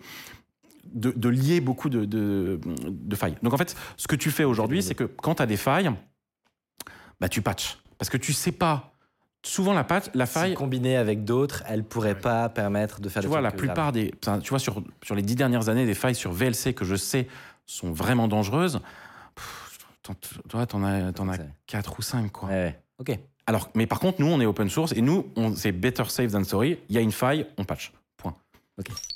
[0.93, 3.37] de, de lier beaucoup de, de, de failles.
[3.43, 5.91] Donc en fait, ce que tu fais aujourd'hui, c'est que quand tu as des failles,
[7.21, 7.79] bah, tu patches.
[7.99, 8.87] Parce que tu sais pas.
[9.43, 13.23] Souvent, la, patch, la Si faille, combinée avec d'autres, elle pourrait pas permettre de faire
[13.23, 14.13] tu des vois, la plupart des.
[14.43, 17.27] Tu vois, sur, sur les dix dernières années, des failles sur VLC que je sais
[17.65, 18.81] sont vraiment dangereuses,
[19.35, 19.79] pff,
[20.49, 22.49] toi, t'en as, t'en as C'est- 4 ou 5, quoi.
[22.51, 22.79] Ouais.
[22.99, 23.19] Ok.
[23.47, 26.33] Alors, mais par contre, nous, on est open source et nous, on- c'est better safe
[26.33, 26.79] than sorry.
[26.89, 27.93] Il y a une faille, on patch.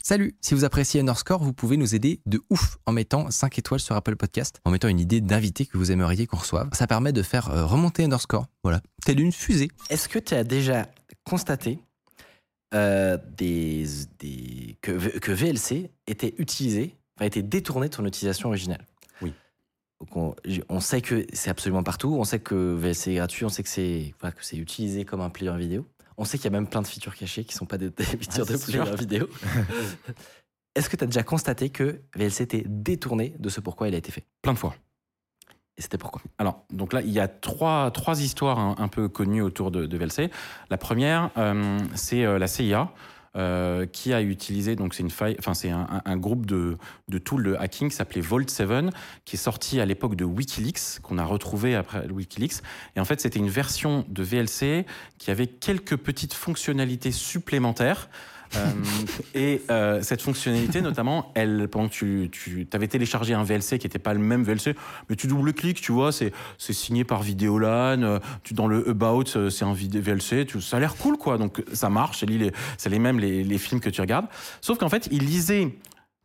[0.02, 3.80] Salut, si vous appréciez Underscore, vous pouvez nous aider de ouf en mettant 5 étoiles
[3.80, 6.68] sur Apple Podcast, en mettant une idée d'invité que vous aimeriez qu'on reçoive.
[6.72, 9.70] Ça permet de faire euh, remonter Underscore, voilà, telle une fusée.
[9.90, 10.88] Est-ce que tu as déjà
[11.24, 11.78] constaté
[12.74, 13.86] euh, des,
[14.18, 14.92] des- que,
[15.32, 18.84] VLC était utilisé, enfin, était détourné de son utilisation originale?
[19.22, 19.32] Oui.
[20.00, 20.34] Donc
[20.68, 23.68] on, sait que c'est absolument partout, on sait que VLC est gratuit, on sait que
[23.68, 25.86] c'est c'est utilisé comme un player vidéo.
[26.16, 28.04] On sait qu'il y a même plein de features cachées qui sont pas des, des
[28.04, 28.96] features Ah, de c'est player sûr.
[28.96, 29.28] vidéo.
[30.74, 33.98] Est-ce que tu as déjà constaté que VLC était détourné de ce pourquoi il a
[33.98, 34.24] été fait?
[34.42, 34.74] Plein de fois.
[35.76, 36.22] Et c'était pourquoi?
[36.38, 39.86] Alors, donc là, il y a trois, trois histoires un, un peu connues autour de,
[39.86, 40.30] de VLC.
[40.70, 42.92] La première, euh, c'est euh, la CIA.
[43.36, 46.76] Euh, qui a utilisé donc c'est une faille enfin c'est un, un- groupe de
[47.08, 48.68] de tools de hacking qui s'appelait Vault 7
[49.24, 52.62] qui est sorti à l'époque de WikiLeaks qu'on a retrouvé après WikiLeaks.
[52.96, 54.86] Et en fait c'était une version de VLC
[55.18, 58.08] qui avait quelques petites fonctionnalités supplémentaires
[59.34, 63.86] et euh, cette fonctionnalité, notamment, elle, pendant que tu, tu avais téléchargé un VLC qui
[63.86, 64.74] n'était pas le même VLC,
[65.08, 69.50] mais tu double-cliques, tu vois, c'est signé par Vidéolan, euh, tu, dans le About, euh,
[69.50, 71.38] c'est un VLC, tu, ça a l'air cool, quoi.
[71.38, 74.26] Donc ça marche, ça lit les- c'est les mêmes les, les films que tu regardes.
[74.60, 75.76] Sauf qu'en fait, il lisait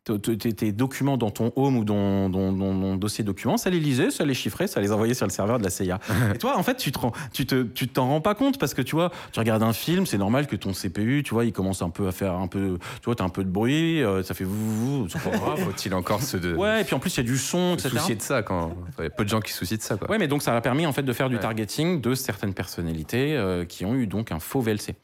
[0.04, 4.10] tes documents dans ton home ou dans dans- dans ton dossier documents, ça les lisait,
[4.10, 5.98] ça les chiffrait, ça les envoyait sur le serveur de la CIA.
[6.34, 8.74] Et toi, en fait, tu te rends- tu te, tu t'en rends pas compte parce
[8.74, 11.52] que tu vois, tu regardes un film, c'est normal que ton CPU, tu vois, il
[11.52, 14.22] commence un peu à faire un peu, tu vois, t'as un peu de bruit, euh,
[14.22, 15.58] ça fait vous, c'est pas grave.
[15.64, 17.86] Faut-il encore se, de, Ouais, et puis en plus, il y a du son, se
[17.86, 17.98] etc.
[18.00, 18.74] soucier de ça quand.
[18.98, 20.10] Il y a peu de gens qui se soucient de ça, quoi.
[20.10, 21.40] Ouais, mais donc ça a permis en fait de faire du Ouais.
[21.42, 24.94] targeting de certaines personnalités euh, qui ont eu donc un faux VLC.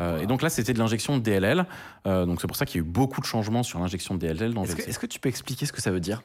[0.00, 1.66] Euh, Et donc là, c'était de l'injection de DLL.
[2.06, 4.20] Euh, donc c'est pour ça qu'il y a eu beaucoup de changements sur l'injection de
[4.20, 4.88] DLL dans Est-ce que, VLC.
[4.90, 6.22] est-ce que tu peux expliquer ce que ça veut dire?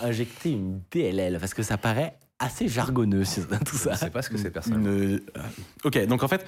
[0.00, 3.24] Injecter une DLL, parce que ça paraît assez jargonneux
[3.64, 3.90] tout Je ça.
[3.92, 4.86] ne sais pas ce que c'est personne.
[4.86, 5.18] Une- euh,
[5.84, 6.46] Ok, donc en fait,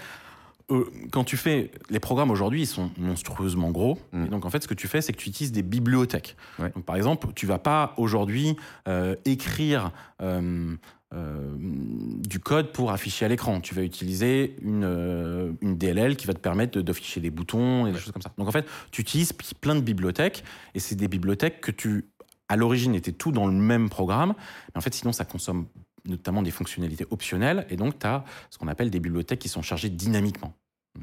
[1.11, 3.99] quand tu fais les programmes aujourd'hui, ils sont monstrueusement gros.
[4.13, 4.27] Mm.
[4.27, 6.37] Et donc en fait, ce que tu fais, c'est que tu utilises des bibliothèques.
[6.59, 6.71] Ouais.
[6.75, 8.55] Donc par exemple, tu vas pas aujourd'hui
[8.87, 10.77] euh, écrire euh,
[11.15, 13.61] euh, du code pour afficher à l'écran.
[13.61, 17.87] Tu vas utiliser une, euh, une DLL qui va te permettre de- d'afficher des boutons
[17.87, 18.33] et des choses comme ça.
[18.37, 20.45] Donc en fait, tu utilises plein de bibliothèques
[20.75, 22.11] et c'est des bibliothèques que tu,
[22.49, 24.35] à l'origine, étaient tout dans le même programme.
[24.75, 25.67] Mais en fait, sinon, ça consomme
[26.07, 29.63] notamment des fonctionnalités optionnelles et donc tu as ce qu'on appelle des bibliothèques qui sont
[29.63, 30.55] chargées dynamiquement.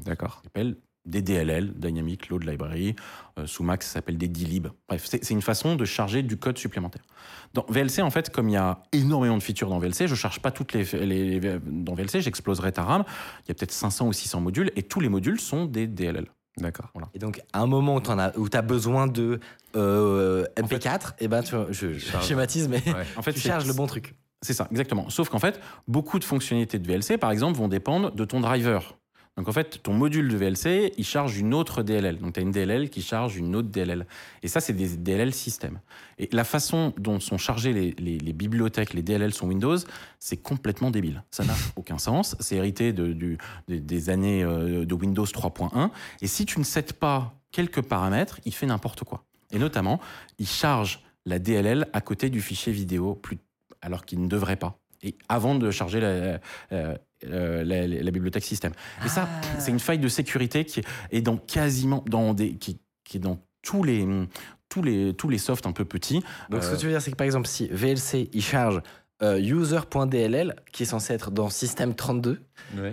[0.04, 0.42] D'accord.
[1.06, 2.94] Des DLL, Dynamic Load Library.
[3.38, 4.68] Euh, sous Mac, ça s'appelle des DLib.
[4.88, 7.02] Bref, c'est une façon de charger du code supplémentaire.
[7.54, 10.40] Dans VLC, en fait, comme il y a énormément de features dans VLC, je charge
[10.40, 13.04] pas toutes les, les- les- dans VLC, j'exploserai ta RAM.
[13.44, 16.26] Il y a peut-être 500 ou 600 modules et tous les modules sont des DLL.
[16.58, 16.90] D'accord.
[17.14, 18.10] Et donc, à un moment où tu
[18.56, 19.40] as, besoin de
[19.76, 23.04] euh, MP4, et ben, tu, je, schématise, mais Ouais.
[23.16, 24.14] En fait, tu charges le bon truc.
[24.42, 25.08] C'est ça, exactement.
[25.10, 28.96] Sauf qu'en fait, beaucoup de fonctionnalités de VLC, par exemple, vont dépendre de ton driver.
[29.36, 32.18] Donc en fait, ton module de VLC, il charge une autre DLL.
[32.18, 34.06] Donc tu as une DLL qui charge une autre DLL.
[34.42, 35.80] Et ça, c'est des DLL système.
[36.18, 39.76] Et la façon dont sont chargées les, bibliothèques, les DLL sur Windows,
[40.18, 41.22] c'est complètement débile.
[41.30, 42.34] Ça n'a aucun sens.
[42.40, 45.90] C'est hérité des- années euh, de Windows 3.1.
[46.22, 49.24] Et si tu ne sets pas quelques paramètres, il fait n'importe quoi.
[49.52, 50.00] Et notamment,
[50.38, 53.20] il charge la DLL à côté du fichier vidéo,
[53.82, 54.78] alors qu'il ne devrait pas.
[55.02, 56.38] Et avant de charger la, euh,
[56.72, 56.96] euh,
[57.64, 58.72] la- la- la bibliothèque système.
[59.04, 59.28] Et ça,
[59.58, 60.80] c'est une faille de sécurité qui
[61.10, 64.06] est dans quasiment dans des qui, qui est dans tous les
[64.68, 66.22] tous les tous les softs un peu petits.
[66.50, 68.80] Donc, ce Euh, que tu veux dire, c'est que par exemple, si VLC, il charge
[69.22, 72.42] euh, user.dll, qui est censé être dans système 32,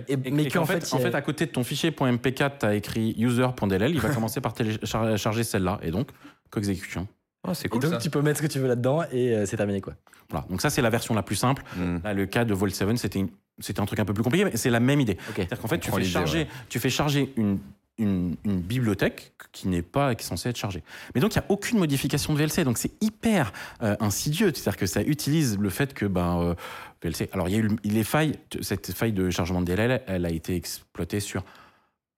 [0.08, 1.90] et, Et, mais et qu'en qu'en fait, fait, en fait, à côté de ton fichier
[1.90, 6.08] .mp4, tu as écrit user.dll, il va commencer par télécharger celle-là, et donc
[6.50, 7.06] co-exécution.
[7.46, 7.98] Ah, c'est et donc ça.
[7.98, 9.94] tu peux mettre ce que tu veux là-dedans et euh, c'est terminé quoi.
[10.30, 10.46] Voilà.
[10.48, 11.62] Donc ça, c'est la version la plus simple.
[11.76, 11.98] Hmm.
[12.02, 13.28] Là, le cas de Volt 7, c'était une-
[13.60, 15.18] c'était un truc un peu plus compliqué, mais c'est la même idée.
[15.28, 15.34] Ok.
[15.36, 16.48] C'est-à-dire qu'en fait, tu fais, charger, ouais.
[16.68, 17.58] tu fais charger une,
[17.98, 20.82] une, une bibliothèque qui n'est pas qui est censée être chargée.
[21.14, 22.64] Mais donc, il n'y a aucune modification de VLC.
[22.64, 23.52] Donc, c'est hyper
[23.82, 24.50] euh, insidieux.
[24.52, 26.54] C'est-à-dire que ça utilise le fait que ben, euh,
[27.02, 27.28] VLC.
[27.32, 28.32] Alors, il y a eu le- les failles.
[28.62, 31.44] Cette faille de chargement de DLL, elle a été exploitée sur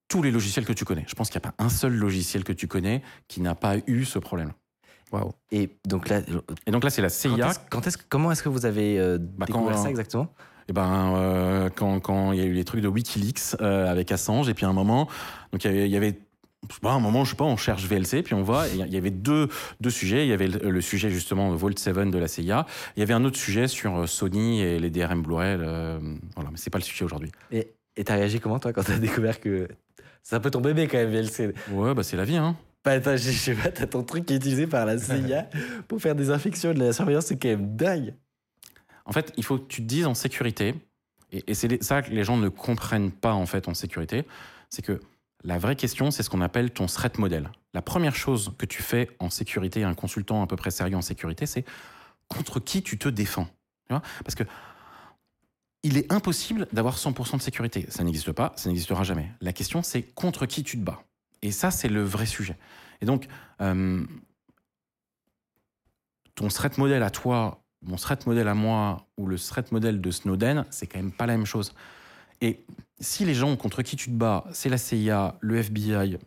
[0.09, 1.05] tous les logiciels que tu connais.
[1.09, 3.75] Je pense qu'il n'y a pas un seul logiciel que tu connais qui n'a pas
[3.89, 4.53] eu ce problème.
[5.12, 5.33] Waouh.
[5.53, 6.21] Et donc là,
[6.66, 7.49] Et donc là, c'est la quand CIA.
[7.51, 10.33] est-ce- quand est-ce- comment est-ce que vous avez euh, Bah, découvert quand- ça exactement?
[10.69, 14.11] Eh ben, euh, quand quand il y a eu les trucs de WikiLeaks euh, avec
[14.11, 15.07] Assange, et puis à un moment,
[15.53, 16.19] donc il y avait, y avait
[16.69, 18.73] je sais pas, un moment, je sais pas, on cherche VLC, puis on voit, et
[18.75, 19.49] il y avait deux,
[19.81, 20.27] deux sujets.
[20.27, 22.66] Il y avait le, le sujet justement Vault 7 de la CIA.
[22.97, 25.57] Il y avait un autre sujet sur euh, Sony et les DRM Blu-ray.
[25.61, 26.01] euh,
[26.35, 27.31] voilà, mais c'est pas le sujet aujourd'hui.
[27.53, 29.69] Et et t'as réagi comment toi quand t'as découvert que
[30.25, 32.57] c'est un peu ton bébé quand même VLC Ouais, bah c'est la vie, hein.
[32.87, 35.49] Bah, t'as- je sais pas, t'as ton truc qui est utilisé par la CIA
[35.88, 38.14] pour faire des infections de la surveillance, c'est quand même dingue.
[39.05, 40.75] En fait, il faut que tu te dises en sécurité,
[41.33, 44.25] et, et c'est ça que les gens ne comprennent pas en fait en sécurité,
[44.70, 45.01] c'est que
[45.44, 47.51] la vraie question, c'est ce qu'on appelle ton threat model.
[47.75, 51.03] La première chose que tu fais en sécurité, un consultant à peu près sérieux en
[51.03, 51.64] sécurité, c'est
[52.29, 53.46] contre qui tu te défends.
[53.87, 54.03] Tu vois?
[54.25, 54.44] Parce que
[55.83, 57.87] il est impossible d'avoir 100% de sécurité.
[57.90, 59.31] Ça n'existe pas, ça n'existera jamais.
[59.40, 61.03] La question, c'est contre qui tu te bats.
[61.42, 62.57] Et ça, c'est le vrai sujet.
[63.01, 63.27] Et donc,
[63.61, 64.05] euh,
[66.35, 70.11] ton threat model à toi, mon threat model à moi, ou le threat model de
[70.11, 71.75] Snowden, c'est quand même pas la même chose.
[72.40, 72.64] Et
[73.01, 76.18] si les gens contre qui tu te bats, c'est la CIA, le FBI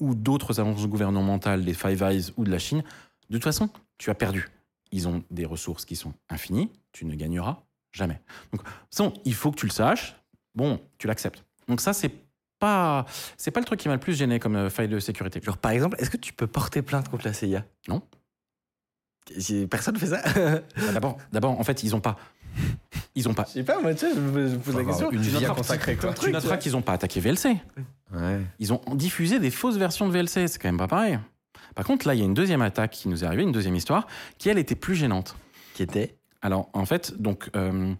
[0.00, 2.82] ou d'autres agences gouvernementales, des Five Eyes ou de la Chine,
[3.30, 4.48] de toute façon, tu as perdu.
[4.90, 8.20] Ils ont des ressources qui sont infinies, tu ne gagneras jamais.
[8.52, 10.16] Donc, façon, il faut que tu le saches.
[10.54, 11.44] Bon, tu l'acceptes.
[11.68, 12.10] Donc ça, c'est
[12.62, 13.04] pas,
[13.36, 15.40] c'est pas le truc qui m'a le plus gêné comme euh, faille de sécurité.
[15.42, 18.00] Genre, par exemple, est-ce que tu peux porter plainte contre la CIA Non.
[19.70, 20.22] Personne fait ça
[20.76, 22.16] Bah, D'abord, d'abord, en fait, ils ont pas,
[23.14, 23.44] ils ont pas.
[23.48, 25.10] Je sais pas, moi, tu sais, je me pose la question.
[25.10, 26.12] une Tu noteras- consacrer, quoi.
[26.14, 27.56] Tu noteras qu'ils ont pas attaqué VLC.
[28.12, 28.40] Ouais.
[28.58, 30.48] Ils ont diffusé des fausses versions de VLC.
[30.48, 31.18] C'est quand même pas pareil.
[31.74, 33.74] Par contre, là, il y a une deuxième attaque qui nous est arrivée, une deuxième
[33.76, 34.06] histoire,
[34.38, 35.36] qui elle était plus gênante.
[35.74, 36.16] Qui était?
[36.42, 37.94] Alors, en fait, donc, euh,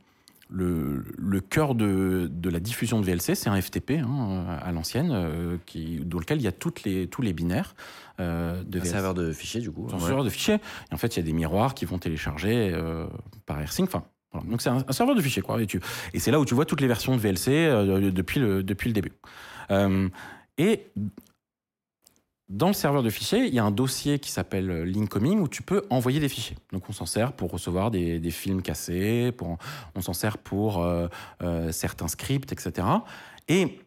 [0.52, 5.10] le, le cœur de, de la diffusion de VLC, c'est un FTP hein, à l'ancienne,
[5.12, 7.74] euh, qui, dans lequel il y a toutes les, tous les binaires
[8.20, 8.90] euh, de un VLC.
[8.92, 9.88] serveur de fichiers, du coup.
[9.92, 10.56] Un serveur de fichiers.
[10.90, 13.06] Et en fait, il y a des miroirs qui vont télécharger euh,
[13.46, 13.88] par AirSync.
[13.88, 14.46] Enfin, voilà.
[14.48, 15.60] Donc, c'est un, un serveur de fichiers, quoi.
[15.62, 15.80] Et, tu-
[16.12, 18.94] et c'est là où tu vois toutes les versions de VLC depuis, le, depuis le
[18.94, 19.12] début.
[20.58, 20.90] Et
[22.52, 25.48] dans le serveur de fichiers, il y a un dossier qui s'appelle euh, Lincoming où
[25.48, 26.56] tu peux envoyer des fichiers.
[26.70, 29.56] Donc, on s'en sert pour recevoir des, des films cassés, pour,
[29.94, 31.08] on s'en sert pour euh,
[31.42, 32.86] euh, certains scripts, etc.
[33.48, 33.80] Et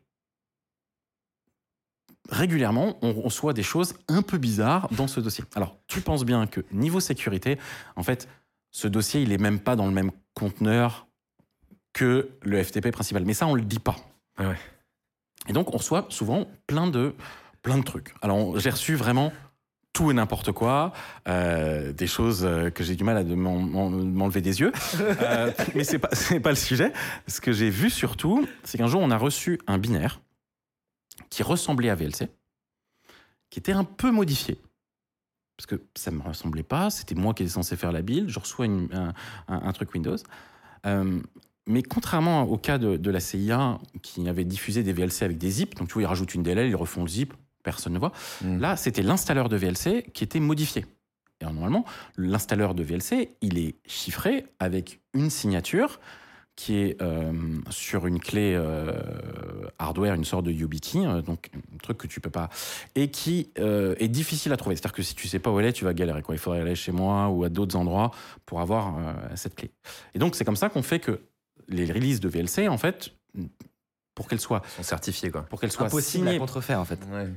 [2.29, 5.43] régulièrement, on reçoit des choses un peu bizarres dans ce dossier.
[5.53, 7.59] Alors, tu penses bien que niveau sécurité,
[7.95, 8.27] en fait,
[8.71, 11.05] ce dossier, il est même pas dans le même conteneur
[11.93, 13.25] que le FTP principal.
[13.25, 13.95] Mais ça, on le dit pas.
[14.37, 14.57] Ah ouais.
[15.47, 17.13] Et donc, on reçoit souvent plein de,
[17.65, 18.13] plein de trucs.
[18.21, 19.33] Alors, j'ai reçu vraiment
[19.91, 20.91] tout et n'importe quoi,
[21.27, 24.71] euh, des choses euh, que j'ai du mal à de m'enlever des yeux.
[24.99, 26.09] Euh, mais c'est pas,
[26.43, 26.91] pas le sujet.
[27.27, 30.19] Ce que j'ai vu surtout, c'est qu'un jour, on a reçu un binaire
[31.29, 32.27] qui ressemblait à VLC,
[33.49, 34.59] qui était un peu modifié.
[35.57, 38.27] Parce que ça ne me ressemblait pas, c'était moi qui étais censé faire la build,
[38.29, 39.13] je reçois une- un,
[39.47, 40.17] un- un truc Windows.
[40.85, 41.21] Euh,
[41.67, 45.49] mais contrairement au cas de, de la CIA qui avait diffusé des VLC avec des
[45.49, 47.33] zips, donc tu vois, ils rajoutent une DLL, ils refont le zip,
[47.65, 48.13] personne ne voit.
[48.41, 48.59] Mm.
[48.59, 50.85] Là, c'était l'installeur de VLC qui était modifié.
[51.41, 51.83] Et normalement,
[52.15, 55.99] l'installeur de VLC, il est chiffré avec une signature
[56.55, 57.33] qui est euh,
[57.69, 58.93] sur une clé euh,
[59.77, 62.47] hardware, une sorte de YubiKey, euh, donc un truc que tu peux pas,
[62.95, 64.77] et qui euh, est difficile à trouver.
[64.77, 66.21] C'est-à-dire que si tu sais pas où elle est, tu vas galérer.
[66.21, 66.33] Quoi.
[66.35, 68.11] Il faudrait aller chez moi ou à d'autres endroits
[68.45, 69.69] pour avoir euh, cette clé.
[70.13, 71.19] Et donc c'est comme ça qu'on fait que
[71.67, 73.11] les releases de VLC, en fait,
[74.13, 75.41] pour qu'elles soient, Ils sont certifiés, quoi.
[75.41, 76.99] pour qu'elles soient Impossible à signées contrefaire en fait.
[77.11, 77.27] Ouais.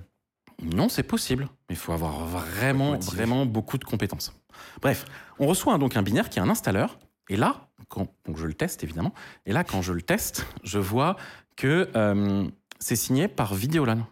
[0.62, 3.16] Non, c'est possible, mais il faut avoir vraiment, Motivé.
[3.16, 4.32] vraiment beaucoup de compétences.
[4.80, 5.04] Bref,
[5.38, 8.54] on reçoit donc un binaire qui est un installeur, et là, quand, donc je le
[8.54, 9.14] teste évidemment,
[9.46, 11.16] et là, quand je le teste, je vois
[11.56, 14.06] que euh, c'est signé par Videolan.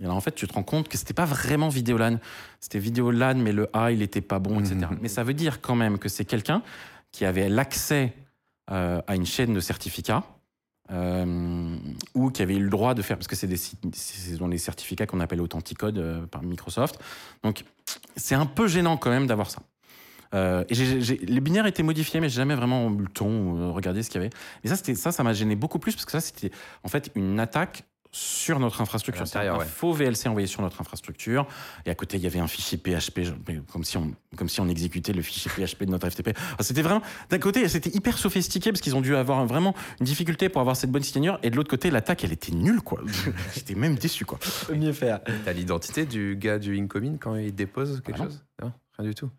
[0.00, 2.18] Et alors en fait, tu te rends compte que c'était pas vraiment Videolan,
[2.58, 4.74] c'était Videolan, mais le A, il était pas bon, etc.
[4.90, 4.98] Mhm.
[5.00, 6.62] Mais ça veut dire quand même que c'est quelqu'un
[7.12, 8.12] qui avait l'accès
[8.70, 10.24] euh, à une chaîne de certificats
[10.90, 11.76] euh,
[12.14, 13.58] ou qui avait eu le droit de faire, parce que c'est des,
[14.36, 16.98] dans les certificats qu'on appelle Authenticode euh, par Microsoft.
[17.42, 17.64] Donc,
[18.16, 19.62] c'est un peu gênant quand même d'avoir ça.
[20.34, 24.02] Euh, les binaires étaient modifiés, mais j'ai jamais vraiment eu le temps ou euh, regardé
[24.02, 24.34] ce qu'il y avait.
[24.64, 26.50] Mais ça, ça, ça m'a gêné beaucoup plus parce que ça, c'était
[26.84, 29.26] en fait une attaque sur notre infrastructure.
[29.26, 29.64] C'est un ouais.
[29.64, 31.46] faux VLC envoyé sur notre infrastructure.
[31.86, 33.20] Et à côté, il y avait un fichier PHP,
[33.72, 36.36] comme si on, comme si on exécutait le fichier PHP de notre FTP.
[36.60, 40.50] C'était vraiment, d'un côté, c'était hyper sophistiqué parce qu'ils ont dû avoir vraiment une difficulté
[40.50, 41.38] pour avoir cette bonne signature.
[41.42, 43.00] Et de l'autre côté, l'attaque, elle était nulle, quoi.
[43.54, 44.38] J'étais même déçu, quoi.
[44.66, 45.20] Peut mieux faire.
[45.46, 48.30] T'as l'identité du gars du incoming quand il dépose quelque Ah non.
[48.30, 48.44] chose?
[48.62, 49.30] Non, rien du tout.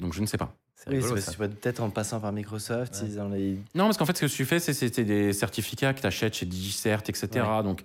[0.00, 0.54] Donc, je ne sais pas.
[0.74, 1.00] C'est Oui,
[1.38, 3.08] peut-être en passant par Microsoft, Ouais.
[3.08, 5.92] ils ont les- Non, parce qu'en fait, ce que tu fais, c'est c'était des certificats
[5.94, 7.28] que tu achètes chez Digicert, etc.
[7.62, 7.84] Donc,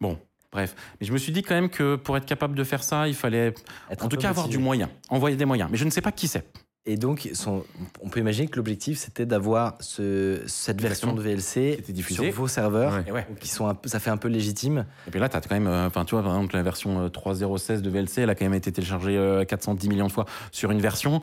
[0.00, 0.18] bon,
[0.52, 0.74] bref.
[1.00, 3.14] Mais je me suis dit quand même que pour être capable de faire ça, il
[3.14, 3.54] fallait,
[3.90, 5.68] être en tout cas, avoir du moyen, envoyer des moyens.
[5.70, 6.44] Mais je ne sais pas qui c'est.
[6.86, 7.62] Et donc, son-
[8.00, 13.04] on peut imaginer que l'objectif, c'était d'avoir ce, cette version de VLC sur vos serveurs,
[13.12, 13.26] Ouais.
[13.38, 14.86] Qui sont un peu, ça fait un peu légitime.
[15.06, 17.08] Et puis là, tu as quand même, euh, tu vois, par exemple, la version euh,
[17.08, 20.70] 3.0.16 de VLC, elle a quand même été téléchargée euh, 410 millions de fois sur
[20.70, 21.20] une version.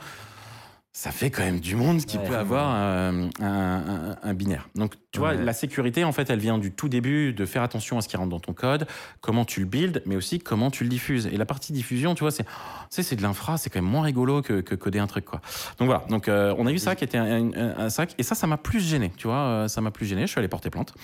[1.00, 2.24] Ça fait quand même du monde qui Ouais.
[2.28, 4.68] peut avoir euh, un, un- un binaire.
[4.74, 8.00] Donc, tu vois, la sécurité, en fait, elle vient du tout début, de faire attention
[8.00, 8.88] à ce qui rentre dans ton code,
[9.22, 11.28] comment tu le builds, mais aussi comment tu le diffuses.
[11.28, 14.62] Et la partie diffusion, tu vois, c'est, de l'infra, c'est quand même moins rigolo que,
[14.62, 15.40] que coder un truc, quoi.
[15.78, 16.04] Donc voilà.
[16.10, 18.80] Donc, euh, on a eu ça qui était un, sac, et ça, ça m'a plus
[18.80, 20.22] gêné, tu vois, euh, ça m'a plus gêné.
[20.24, 20.96] Je suis allé porter plainte.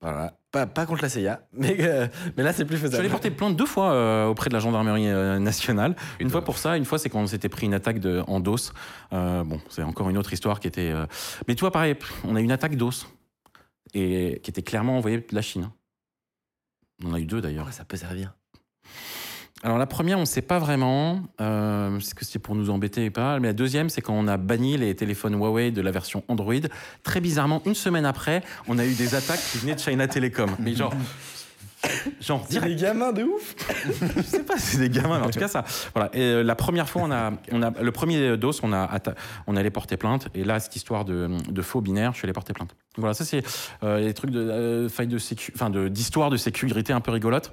[0.00, 0.34] Voilà.
[0.50, 3.10] Pas, pas contre la CIA, mais, euh, mais là, c'est plus Je suis allé faisable.
[3.10, 5.94] porter plainte deux fois euh, auprès de la gendarmerie euh, nationale.
[6.18, 8.40] Une fois pour ça, une fois c'est quand on s'était pris une attaque de, en
[8.40, 8.72] DOS.
[9.12, 10.92] Bon, c'est encore une autre histoire qui était.
[11.46, 13.06] Mais tu vois, pareil, on a eu une attaque DOS
[13.94, 15.70] et qui était clairement envoyée de la Chine.
[17.04, 17.66] On en a eu deux d'ailleurs.
[17.66, 18.34] Ouais, ça peut servir?
[19.62, 21.20] Alors la première, on ne sait pas vraiment.
[21.40, 24.26] Euh, Est-ce que c'est pour nous embêter ou pas Mais la deuxième, c'est quand on
[24.26, 26.54] a banni les téléphones Huawei de la version Android.
[27.02, 30.50] Très bizarrement, une semaine après, on a eu des attaques qui venaient de China Telecom.
[30.60, 30.94] Mais genre,
[32.22, 33.54] genre C'est des gamins de ouf
[34.16, 35.64] je sais pas, c'est des gamins, mais en tout cas ça.
[35.94, 36.08] Voilà.
[36.14, 38.98] Et euh, la première fois, on a, on a le premier dos, on a,
[39.46, 40.28] on allait porter plainte.
[40.34, 42.74] Et là, cette histoire de, de faux binaire, je suis allé porter plainte.
[42.96, 43.42] Voilà, ça c'est
[43.82, 47.10] euh, les trucs de euh, failles de sécu, enfin de d'histoire de sécurité un peu
[47.10, 47.52] rigolote.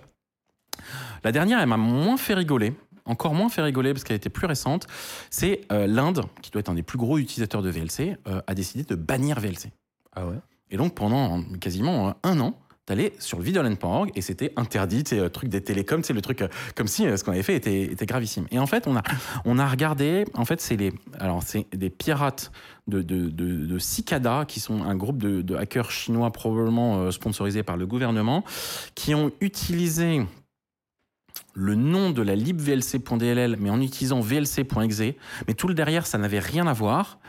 [1.24, 2.74] La dernière, elle m'a moins fait rigoler.
[3.08, 4.86] Encore moins fait rigoler parce qu'elle était plus récente.
[5.30, 8.54] C'est euh, l'Inde, qui doit être un des plus gros utilisateurs de VLC, euh, a
[8.54, 9.72] décidé de bannir VLC.
[10.14, 10.36] Ah ouais?
[10.70, 15.20] Et donc pendant quasiment euh, un an, t'allais sur le videoland.org et c'était interdit, c'est
[15.20, 16.44] le truc des télécoms, c'est le truc
[16.76, 18.46] comme si ce qu'on avait fait était, était gravissime.
[18.52, 19.04] Et en fait, on a,
[19.46, 22.52] on a regardé, en fait, c'est les, alors c'est des pirates
[22.88, 27.64] de, de, de, de Cicada, qui sont un groupe de, de hackers chinois probablement sponsorisés
[27.64, 28.46] par le gouvernement,
[28.96, 30.26] qui ont utilisé
[31.54, 35.02] le nom de la libvlc.dll, mais en utilisant vlc.exe.
[35.48, 37.20] Mais tout le derrière, ça n'avait rien à voir.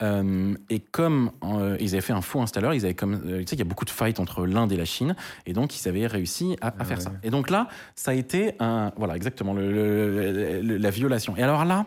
[0.00, 3.46] Euh, et comme euh, ils avaient fait un faux installeur, ils avaient comme, euh, tu
[3.48, 5.88] sais, il y a beaucoup de fights entre l'Inde et la Chine, et donc ils
[5.88, 7.02] avaient réussi à, à Ah faire ouais.
[7.04, 7.12] ça.
[7.24, 7.66] Et donc là,
[7.96, 11.36] ça a été un, voilà, exactement, le- le- le- la violation.
[11.36, 11.86] Et alors là,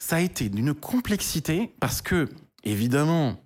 [0.00, 2.28] ça a été d'une complexité parce que,
[2.64, 3.36] évidemment,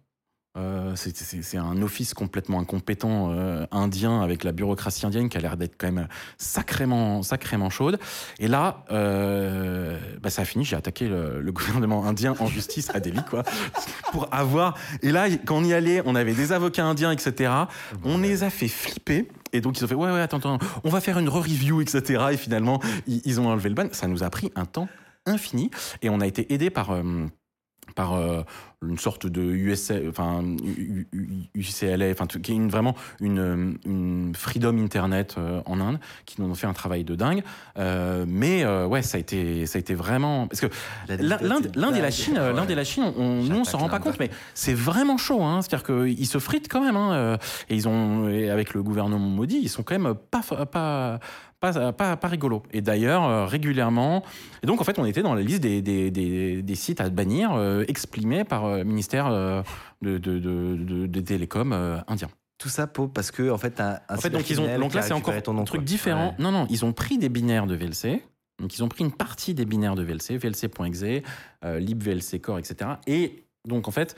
[0.58, 5.56] euh, c'est- un office complètement incompétent euh, indien avec la bureaucratie indienne qui a l'air
[5.56, 7.98] d'être quand même sacrément, sacrément chaude.
[8.38, 10.64] Et là, euh, bah, ça a fini.
[10.64, 13.42] J'ai attaqué le, le gouvernement indien en justice à Delhi, quoi,
[14.12, 14.76] pour avoir.
[15.02, 17.52] Et là, quand on y allait, on avait des avocats indiens, etc.
[18.04, 19.28] On les a fait flipper.
[19.52, 22.22] Et donc ils ont fait ouais ouais attends attends on va faire une re-review etc
[22.32, 24.88] et finalement ils, ils ont enlevé le ban ça nous a pris un temps
[25.24, 25.70] infini
[26.02, 26.90] et on a été aidé par
[27.96, 28.42] par euh,
[28.86, 30.42] une sorte de USA, enfin
[31.54, 36.48] UCLA, enfin qui est une, vraiment une, une freedom internet euh, en Inde, qui nous
[36.48, 37.42] ont fait un travail de dingue.
[37.76, 40.66] Euh, mais euh, ouais, ça a été, ça a été vraiment parce que
[41.08, 43.98] l'Inde, et la Chine, euh, l'Inde et la Chine, on, nous on s'en rend pas
[43.98, 45.42] compte, mais c'est vraiment chaud.
[45.42, 45.60] Hein.
[45.62, 46.96] C'est-à-dire qu'ils se fritent quand même.
[46.96, 47.38] Hein,
[47.68, 51.18] et ils ont, et avec le gouvernement maudit, ils sont quand même pas, pas,
[51.60, 52.62] pas, pas, pas rigolos.
[52.72, 54.22] Et d'ailleurs, euh, régulièrement.
[54.62, 57.08] Et donc, en fait, on était dans la liste des, des, des, des sites à
[57.10, 59.62] bannir, euh, exprimés par euh, ministère euh,
[60.02, 62.28] de, de, de, de- des télécoms euh, indien.
[62.58, 64.92] Tout ça pour, parce que, en fait, un, un En fait, donc, ils ont, donc
[64.94, 65.86] là, c'est encore récupéré ton nom, un truc quoi.
[65.86, 66.28] différent.
[66.30, 66.34] Ouais.
[66.42, 68.22] Non, non, ils ont pris des binaires de VLC.
[68.60, 71.22] Donc, ils ont pris une partie des binaires de VLC, VLC.exe,
[71.64, 72.90] euh, libVLC Core, etc.
[73.06, 74.16] Et donc, en fait,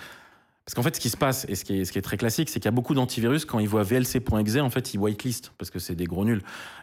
[0.65, 2.17] parce qu'en fait, ce qui se passe, et ce qui est, ce qui est très
[2.17, 5.53] classique, c'est qu'il y a beaucoup d'antivirus, quand ils voient VLC.exe, en fait, ils whitelist,
[5.59, 6.43] parce que c'est des gros nuls.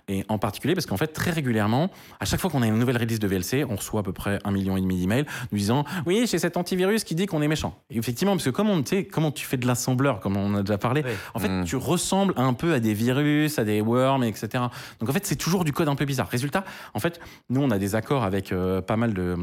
[0.09, 2.97] Et en particulier, parce qu'en fait, très régulièrement, à chaque fois qu'on a une nouvelle
[2.97, 5.83] release de VLC, on reçoit à peu près un million et demi d'emails nous disant
[6.05, 7.81] Oui, j'ai cet antivirus qui dit qu'on est méchant.
[7.89, 10.77] Et effectivement, parce que comme on, comment tu fais de l'assembleur, comme on a déjà
[10.77, 11.03] parlé,
[11.33, 11.65] en fait, Mm.
[11.65, 14.65] tu ressembles un peu à des virus, à des worms, etc.
[14.99, 16.27] Donc en fait, c'est toujours du code un peu bizarre.
[16.29, 16.63] Résultat,
[16.93, 17.19] en fait,
[17.49, 19.35] nous, on a des accords avec euh, pas mal de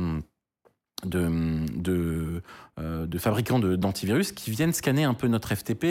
[1.07, 1.29] de,
[1.77, 2.43] de,
[2.79, 5.85] euh, de fabricants de- d'antivirus qui viennent scanner un peu notre FTP,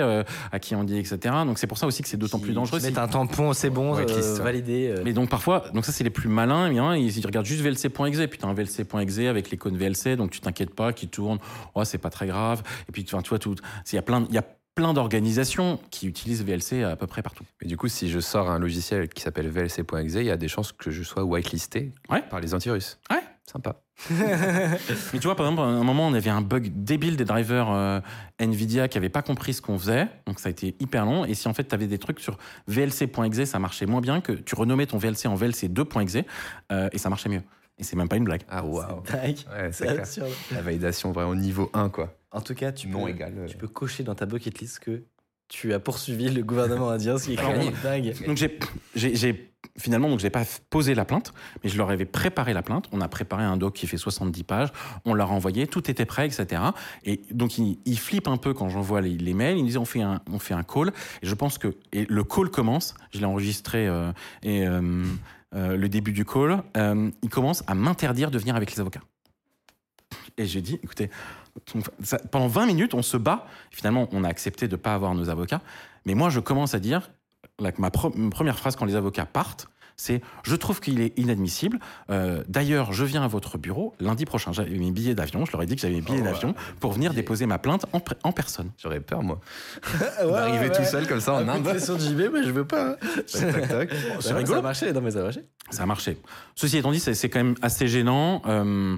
[0.00, 1.18] euh, à qui on dit, etc.
[1.46, 2.80] Donc c'est pour ça aussi que c'est d'autant plus dangereux.
[2.80, 4.88] si- mettent un tampon, c'est bon, Ouais, euh, qui se- validé.
[4.96, 5.02] euh.
[5.04, 8.38] mais donc parfois, donc ça c'est les plus malins, bien, ils, regardent juste VLC.exe, puis
[8.38, 11.38] t'as un VLC.exe avec l'icône VLC, donc tu t'inquiètes pas, qui tourne,
[11.74, 12.62] oh c'est pas très grave.
[12.88, 13.54] Et puis enfin, tu vois tout,
[13.90, 14.44] il y a plein, il y a
[14.76, 17.44] plein d'organisations qui utilisent VLC à peu près partout.
[17.60, 20.48] Mais du coup, si je sors un logiciel qui s'appelle VLC.exe, il y a des
[20.48, 22.22] chances que je sois whitelisté Ouais.
[22.30, 22.98] par les antivirus.
[23.10, 23.18] Ouais.
[23.50, 23.82] Sympa.
[24.10, 27.70] Mais tu vois, par exemple, à un moment, on avait un bug débile des drivers
[27.70, 28.00] euh,
[28.38, 30.08] Nvidia qui n'avaient pas compris ce qu'on faisait.
[30.26, 31.24] Donc, ça a été hyper long.
[31.24, 32.38] Et si en fait, tu avais des trucs sur
[32.68, 36.24] VLC.exe, ça marchait moins bien que tu renommais ton VLC en VLC 2.exe
[36.72, 37.42] euh, et ça marchait mieux.
[37.78, 38.42] Et c'est même pas une blague.
[38.48, 39.02] Ah, waouh.
[39.12, 39.34] Ouais.
[40.52, 42.14] La validation vraiment niveau 1, quoi.
[42.30, 43.32] En tout cas, tu Non peux, égal.
[43.38, 43.46] euh.
[43.46, 45.02] tu peux cocher dans ta bucket list que
[45.50, 48.14] tu as poursuivi le gouvernement indien, ce qui est quand même dingue.
[48.24, 48.36] Donc,
[48.94, 52.86] j'ai, finalement, donc, j'ai pas posé la plainte, mais je leur avais préparé la plainte.
[52.92, 54.68] On a préparé un doc qui fait 70 pages.
[55.04, 56.62] On leur a envoyé, tout était prêt, etc.
[57.04, 59.58] Et donc, ils, ils flippent un peu quand j'envoie les, les mails.
[59.58, 60.92] Ils me disent, on fait un, on fait un call.
[61.20, 62.94] Et je pense que, et le call commence.
[63.12, 64.12] Je l'ai enregistré, euh,
[64.44, 65.04] et, euh,
[65.56, 69.02] euh, le début du call, il commence à m'interdire de venir avec les avocats.
[70.38, 71.10] Et j'ai dit, écoutez,
[72.02, 73.46] ça- pendant 20 minutes, on se bat.
[73.70, 75.60] Finalement, on a accepté de ne pas avoir nos avocats.
[76.06, 77.10] Mais moi, je commence à dire,
[77.58, 81.12] la- ma, pro- ma première phrase quand les avocats partent, c'est Je trouve qu'il est
[81.18, 81.78] inadmissible.
[82.10, 84.50] Euh, D'ailleurs, je viens à votre bureau lundi prochain.
[84.50, 85.44] J'avais mes billets d'avion.
[85.44, 87.84] Je leur ai dit que j'avais mes billets Oh, d'avion pour venir déposer ma plainte
[87.92, 88.70] en, personne.
[88.78, 89.40] J'aurais peur, moi.
[90.24, 90.86] Ouais, D'arriver ouais, tout ouais.
[90.86, 91.64] seul comme ça en Inde.
[91.64, 92.92] pression de JB, mais je veux pas.
[92.92, 92.96] hein.
[93.30, 93.90] Tac, tac.
[94.20, 94.54] C'est rigolo.
[94.54, 95.44] Ça a marché, non mais ça a marché.
[95.68, 96.16] Ça a marché.
[96.54, 98.96] Ceci étant dit, c'est c'est quand même assez gênant euh,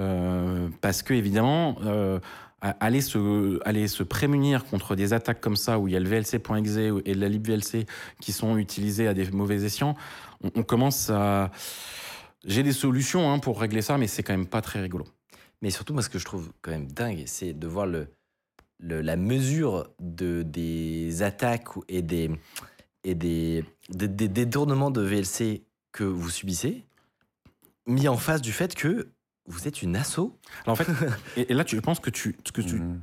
[0.00, 2.18] euh, parce que évidemment, euh,
[2.60, 7.14] aller se prémunir contre des attaques comme ça où il y a le VLC.exe et
[7.14, 7.86] la libVLC
[8.20, 9.96] qui sont utilisés à des mauvais escients,
[10.54, 11.50] on, commence à
[12.44, 15.06] j'ai des solutions hein, pour régler ça, mais c'est quand même pas très rigolo.
[15.60, 17.86] Mais surtout, moi, ce que je trouve quand même dingue, c'est de voir
[18.80, 22.30] la mesure de, des attaques et des
[23.84, 25.62] détournements de VLC
[25.92, 26.84] que vous subissez,
[27.86, 29.08] mis en face du fait que
[29.46, 30.18] vous êtes une asso?
[30.64, 30.86] Alors en fait,
[31.36, 33.00] et, et là, tu, je pense que tu ce que tu Mhm.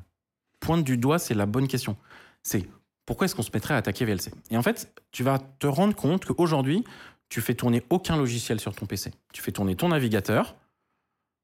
[0.59, 1.95] pointes du doigt, c'est la bonne question.
[2.43, 2.67] C'est
[3.05, 5.95] pourquoi est-ce qu'on se mettrait à attaquer VLC Et en fait, tu vas te rendre
[5.95, 6.83] compte qu'aujourd'hui,
[7.29, 9.11] tu fais tourner aucun logiciel sur ton PC.
[9.33, 10.55] Tu fais tourner ton navigateur,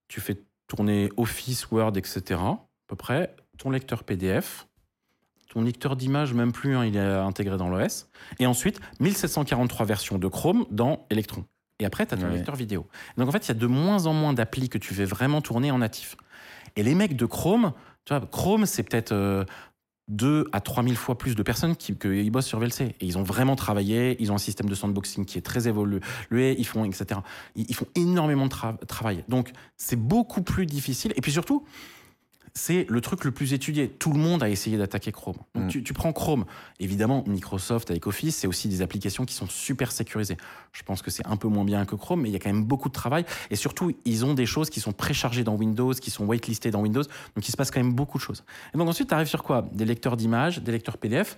[0.07, 0.37] tu fais
[0.67, 2.39] tourner Office, Word, etc.
[2.39, 4.67] à peu près, ton lecteur PDF,
[5.49, 8.07] ton lecteur d'images, même plus, hein, il est intégré dans l'OS.
[8.39, 11.45] Et ensuite, 1743 versions de Chrome dans Electron.
[11.79, 12.33] Et après, tu as ton Ouais.
[12.35, 12.87] lecteur vidéo.
[13.17, 15.41] Donc en fait, il y a de moins en moins d'applis que tu fais vraiment
[15.41, 16.15] tourner en natif.
[16.75, 17.73] Et les mecs de Chrome,
[18.05, 19.43] tu vois, Chrome, c'est peut-être euh,
[20.07, 22.81] 2 à 3000 fois plus de personnes qui, que ils bossent sur VLC.
[22.99, 25.99] Et ils ont vraiment travaillé, ils ont un système de sandboxing qui est très évolué,
[26.31, 27.19] ils font, etc.
[27.55, 29.23] Ils, ils font énormément de tra- travail.
[29.27, 31.11] Donc, c'est beaucoup plus difficile.
[31.15, 31.65] Et puis surtout,
[32.57, 33.89] c'est le truc le plus étudié.
[33.89, 35.35] Tout le monde a essayé d'attaquer Chrome.
[35.53, 35.67] Donc, Mm.
[35.67, 36.45] tu, tu prends Chrome.
[36.79, 40.37] Évidemment, Microsoft avec Office, c'est aussi des applications qui sont super sécurisées.
[40.71, 42.49] Je pense que c'est un peu moins bien que Chrome, mais il y a quand
[42.51, 43.25] même beaucoup de travail.
[43.51, 46.81] Et surtout, ils ont des choses qui sont préchargées dans Windows, qui sont whitelistées dans
[46.81, 47.03] Windows.
[47.35, 48.45] Donc, il se passe quand même beaucoup de choses.
[48.73, 49.67] Et donc, ensuite, tu arrives sur quoi?
[49.73, 51.37] Des lecteurs d'images, des lecteurs PDF.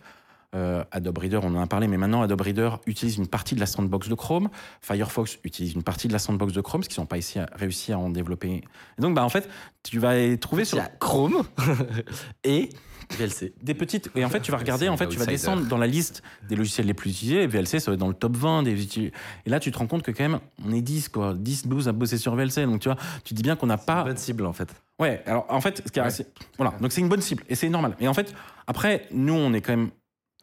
[0.55, 3.59] Euh, Adobe Reader, on en a parlé, mais maintenant Adobe Reader utilise une partie de
[3.59, 4.49] la sandbox de Chrome.
[4.81, 7.91] Firefox utilise une partie de la sandbox de Chrome, parce qu'ils n'ont pas ici réussi
[7.91, 8.63] à en développer.
[8.97, 9.49] Et donc, bah, en fait,
[9.83, 11.43] tu vas trouver sur Chrome
[12.43, 12.69] et
[13.17, 13.53] VLC.
[13.61, 14.09] des petites.
[14.15, 16.55] Et en fait, tu vas regarder, en fait, tu vas descendre dans la liste des
[16.55, 17.45] logiciels les plus utilisés.
[17.47, 19.11] VLC, ça va être dans le top 20 des utilisés.
[19.45, 21.33] Et là, tu te rends compte que quand même, on est 10, quoi.
[21.33, 22.65] 10, 12 à bosser sur VLC.
[22.65, 24.03] Donc, tu vois, tu te dis bien qu'on n'a pas.
[24.05, 24.69] Bonne cible en fait.
[24.99, 26.25] Ouais, alors en fait, ce qui assez-
[26.57, 27.95] voilà, donc c'est une bonne cible et c'est normal.
[27.99, 28.33] Et en fait,
[28.65, 29.89] après, nous, on est quand même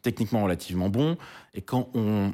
[0.05, 1.16] techniquement relativement bon
[1.55, 2.32] et quand on,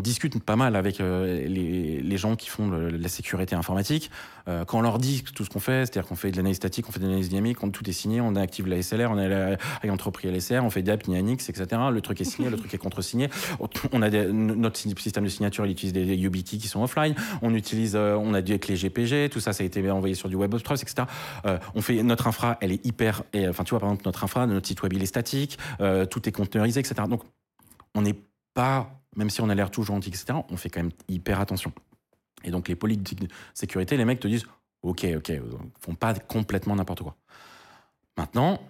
[0.00, 4.10] discute pas mal avec euh, les, gens qui font la sécurité informatique,
[4.48, 6.88] euh, quand on leur dit tout ce qu'on fait, c'est-à-dire qu'on fait de l'analyse statique,
[6.88, 9.28] on fait de l'analyse dynamique, on, tout est signé, on active la SLR, on a
[9.28, 9.56] la
[9.90, 11.66] entrepris LSR, on fait DAP, NIANX, etc.
[11.92, 13.28] Le truc est signé, le truc est contre-signé.
[13.92, 17.14] On a des- notre système de signature, il utilise des YubiKey qui sont offline.
[17.40, 20.28] On utilise, euh, on a des clés GPG, tout ça, ça a été envoyé sur
[20.28, 21.06] du Web of Trust, etc.
[21.74, 24.66] On fait notre infra, elle est hyper, enfin, tu vois, par exemple, notre infra, notre
[24.66, 25.58] site web, il est statique,
[26.10, 26.94] tout est conteneurisé, etc.
[27.08, 27.22] Donc,
[27.94, 28.16] on n'est
[28.54, 31.72] pas, même si on a l'air tout gentil, etc., on fait quand même hyper attention.
[32.44, 34.46] Et donc, les politiques de sécurité, les mecs te disent,
[34.82, 35.32] OK, OK,
[35.80, 37.16] font pas complètement n'importe quoi.
[38.16, 38.60] Maintenant,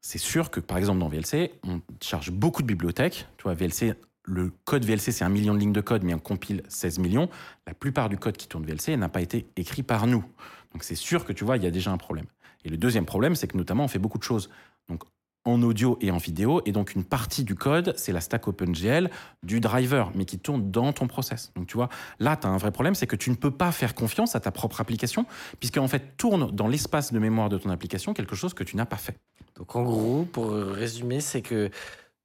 [0.00, 3.26] c'est sûr que, par exemple, dans VLC, on charge beaucoup de bibliothèques.
[3.36, 6.18] Tu vois, VLC, le code VLC, c'est un million de lignes de code, mais on
[6.18, 7.28] compile 16 millions.
[7.66, 10.24] La plupart du code qui tourne VLC n'a pas été écrit par nous.
[10.72, 12.26] Donc, c'est sûr que, tu vois, il y a déjà un problème.
[12.64, 14.50] Et le deuxième problème, c'est que notamment, on fait beaucoup de choses.
[14.88, 15.04] Donc,
[15.44, 16.60] en audio et en vidéo.
[16.66, 19.10] Et donc, une partie du code, c'est la stack OpenGL
[19.42, 21.52] du driver, mais qui tourne dans ton process.
[21.56, 21.88] Donc, tu vois,
[22.18, 24.40] là, tu as un vrai problème, c'est que tu ne peux pas faire confiance à
[24.40, 25.26] ta propre application,
[25.58, 28.76] puisque en fait, tourne dans l'espace de mémoire de ton application quelque chose que tu
[28.76, 29.16] n'as pas fait.
[29.56, 31.70] Donc en gros, pour résumer, c'est que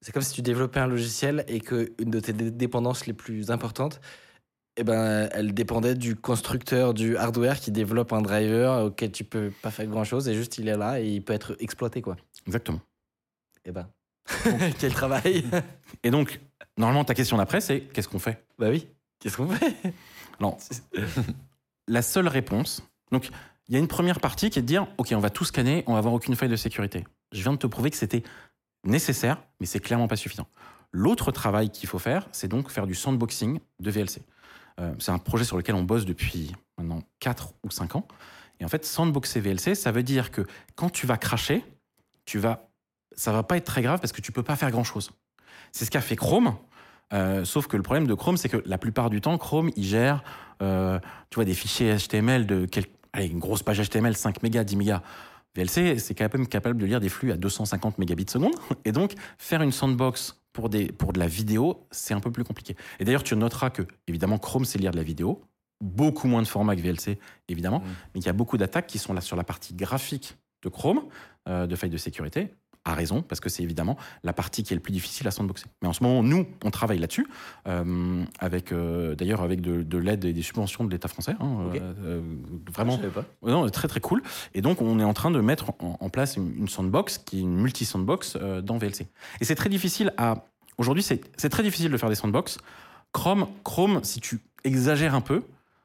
[0.01, 3.13] c'est comme si tu développais un logiciel et que une de tes dé- dépendances les
[3.13, 3.99] plus importantes,
[4.77, 9.51] eh ben, elle dépendait du constructeur du hardware qui développe un driver auquel tu peux
[9.61, 12.17] pas faire grand chose et juste il est là et il peut être exploité quoi.
[12.45, 12.81] Exactement.
[13.65, 13.89] Eh ben,
[14.79, 15.45] quel travail
[16.03, 16.39] Et donc,
[16.77, 18.45] normalement, ta question d'après, c'est qu'est-ce qu'on fait?
[18.57, 18.87] Bah oui.
[19.19, 19.75] Qu'est-ce qu'on fait?
[20.39, 20.57] Alors,
[21.87, 22.83] la seule réponse.
[23.11, 23.29] Donc,
[23.67, 25.83] il y a une première partie qui est de dire OK, on va tout scanner,
[25.87, 27.03] on va avoir aucune faille de sécurité.
[27.31, 28.23] Je viens de te prouver que c'était
[28.83, 30.47] nécessaire, mais c'est clairement pas suffisant.
[30.91, 34.21] L'autre travail qu'il faut faire, c'est donc faire du sandboxing de VLC.
[34.79, 38.07] Euh, c'est un projet sur lequel on bosse depuis maintenant 4 ou 5 ans.
[38.59, 40.45] Et en fait, sandboxer VLC, ça veut dire que
[40.75, 41.63] quand tu vas cracher,
[42.25, 42.69] tu vas,
[43.15, 45.11] ça va pas être très grave parce que tu peux pas faire grand chose.
[45.71, 46.55] C'est ce qu'a fait Chrome.
[47.13, 49.83] euh, sauf que le problème de Chrome, c'est que la plupart du temps, Chrome, il
[49.83, 50.23] gère,
[50.61, 50.99] euh,
[51.29, 54.75] tu vois, des fichiers HTML de quel- allez, une grosse page HTML, 5 mégas, 10
[54.75, 55.01] mégas.
[55.55, 58.53] VLC, c'est quand même capable de lire des flux à 250 mégabits seconde.
[58.85, 62.43] Et donc, faire une sandbox pour, des, pour de la vidéo, c'est un peu plus
[62.43, 62.75] compliqué.
[62.99, 65.41] Et d'ailleurs, tu noteras que, évidemment, Chrome sait lire de la vidéo.
[65.81, 67.81] Beaucoup moins de format que VLC, évidemment.
[68.13, 71.01] Mais il y a beaucoup d'attaques qui sont là sur la partie graphique de Chrome,
[71.47, 72.53] euh, de failles de sécurité.
[72.87, 75.65] À raison, parce que c'est évidemment la partie qui est le plus difficile à sandboxer.
[75.81, 77.27] Mais en ce moment, nous, on travaille là-dessus,
[77.67, 81.33] euh, avec euh, d'ailleurs avec de, de l'aide et des subventions de l'État français.
[81.39, 81.81] hein, Ok.
[81.81, 82.21] euh, euh,
[82.71, 83.25] vraiment, Je savais pas.
[83.41, 84.21] Ouais, Non, très très cool.
[84.53, 87.37] Et donc, on est en train de mettre en, en place une, une sandbox qui
[87.39, 89.07] est une multi-sandbox euh, dans VLC.
[89.41, 90.45] Et c'est très difficile à.
[90.77, 92.59] Aujourd'hui, c'est c'est très difficile de faire des sandbox.
[93.13, 95.41] Chrome, Chrome, si tu exagères un peu,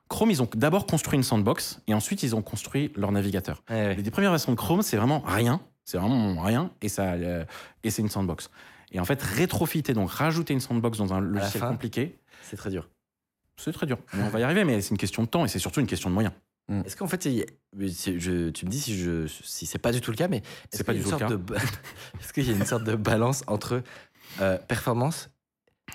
[0.08, 3.62] Chrome, ils ont d'abord construit une sandbox et ensuite ils ont construit leur navigateur.
[3.70, 3.94] Ouais, ouais.
[3.94, 5.60] Les des premières versions de Chrome, c'est vraiment rien.
[5.90, 7.44] C'est vraiment rien et, ça, euh,
[7.82, 8.48] et c'est une sandbox.
[8.92, 11.68] Et en fait, rétrofiter, donc rajouter une sandbox dans un logiciel fin.
[11.68, 12.88] compliqué, C'est très dur.
[13.56, 13.98] c'est très dur.
[14.14, 15.88] Mais on va y arriver, mais c'est une question de temps et c'est surtout une
[15.88, 16.32] question de moyens.
[16.84, 20.16] Est-ce qu'en fait, je, tu me dis si, je, si c'est pas du tout le
[20.16, 21.04] cas, mais est-ce pas qu'il y
[22.34, 23.82] qu'il y a une sorte de balance entre
[24.40, 25.30] euh, performance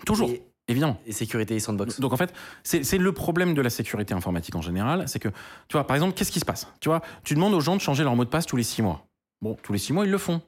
[0.05, 0.99] Toujours, et, évidemment.
[1.05, 2.01] et sécurité et sandbox?
[2.01, 2.33] Donc en fait,
[2.63, 5.95] c'est c'est le problème de la sécurité informatique en général, c'est que, tu vois, par
[5.95, 6.67] exemple, qu'est-ce qui se passe?
[6.81, 8.81] Tu vois, tu demandes aux gens de changer leur mot de passe tous les six
[8.81, 9.07] mois.
[9.41, 10.41] Bon, tous les six mois, ils le font.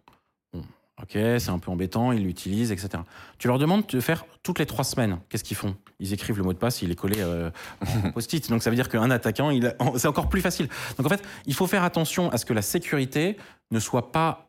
[0.54, 0.64] Bon,
[1.02, 3.04] ok, c'est un peu embêtant, ils l'utilisent, etc.
[3.38, 5.20] Tu leur demandes de faire toutes les trois semaines.
[5.30, 5.76] Qu'est-ce qu'ils font?
[6.00, 7.50] Ils écrivent le mot de passe, il est collé euh,
[7.82, 8.50] en post-it.
[8.50, 9.52] Donc ça veut dire qu'un attaquant,
[9.98, 10.70] c'est encore plus facile.
[10.98, 13.38] Donc en fait, il faut faire attention à ce que la sécurité
[13.72, 14.47] ne soit pas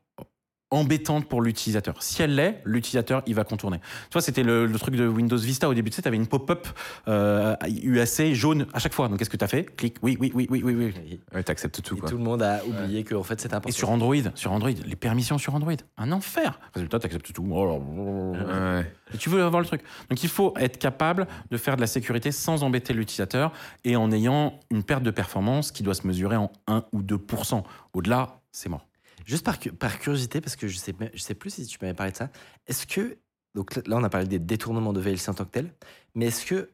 [0.70, 2.02] embêtante pour l'utilisateur.
[2.02, 3.78] Si elle l'est, l'utilisateur, il va contourner.
[3.78, 6.16] Tu vois, c'était le, le truc de Windows Vista au début, tu sais, tu avais
[6.18, 6.66] une pop-up
[7.08, 9.08] euh, UAC jaune à chaque fois.
[9.08, 9.64] Donc qu'est-ce que tu as fait?
[9.64, 10.94] Clic, oui, oui, oui, oui, oui, oui.
[11.12, 12.08] Et, Ouais, t'acceptes tout, et quoi.
[12.10, 13.68] tout le monde a oublié que en fait c'est important.
[13.68, 16.58] Et sur Android, sur Android, les permissions sur Android, un enfer.
[16.74, 17.46] Résultat, tu acceptes tout.
[17.50, 17.80] Oh.
[18.34, 18.92] Ouais.
[19.14, 19.82] Et tu veux avoir le truc.
[20.10, 23.52] Donc il faut être capable de faire de la sécurité sans embêter l'utilisateur
[23.84, 27.62] et en ayant une perte de performance qui doit se mesurer en 1 ou 2%.
[27.94, 28.87] Au-delà, c'est mort.
[29.28, 31.92] Juste par, cu- par curiosité, parce que je sais, je sais plus si tu m'avais
[31.92, 32.30] parlé de ça,
[32.66, 33.18] est-ce que,
[33.54, 35.74] donc là on a parlé des détournements de VLC en tant que tel,
[36.14, 36.70] mais est-ce que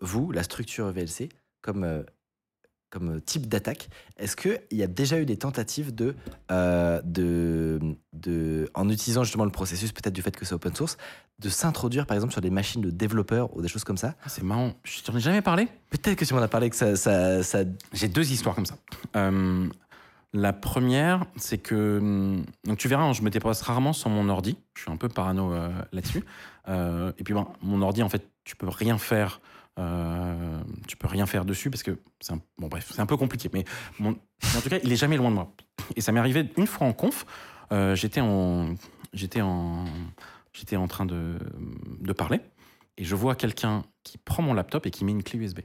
[0.00, 1.28] vous, la structure VLC,
[1.60, 2.02] comme, euh,
[2.88, 6.14] comme type d'attaque, est-ce qu'il y a déjà eu des tentatives de,
[6.50, 7.78] euh, de,
[8.14, 10.96] de, en utilisant justement le processus, peut-être du fait que c'est open source,
[11.40, 14.14] de s'introduire par exemple sur des machines de développeurs ou des choses comme ça?
[14.24, 14.72] Ah, c'est marrant.
[14.84, 15.68] Je t'en ai jamais parlé?
[15.90, 18.76] Peut-être que tu m'en as parlé que ça, ça, ça J'ai deux histoires comme ça.
[19.16, 19.68] Euh,
[20.34, 21.98] La première, c'est que.
[21.98, 24.56] hum, Donc, tu verras, hein, je me dépose rarement sur mon ordi.
[24.76, 26.24] Je suis un peu parano euh, là-dessus.
[26.68, 29.40] Euh, et puis, ben, mon ordi, en fait, tu peux rien faire.
[29.78, 33.16] euh, tu peux rien faire dessus parce que c'est un, bon bref c'est un peu
[33.16, 33.64] compliqué mais
[33.98, 34.10] mon-
[34.42, 35.50] mais en tout cas il est jamais loin de moi
[35.96, 37.24] et ça m'est arrivé une fois en conf
[37.94, 38.74] j'étais en
[39.14, 39.86] j'étais en
[40.52, 41.38] j'étais en train de,
[42.00, 42.40] de parler
[42.98, 45.60] et je vois quelqu'un qui prend mon laptop et qui met une clé USB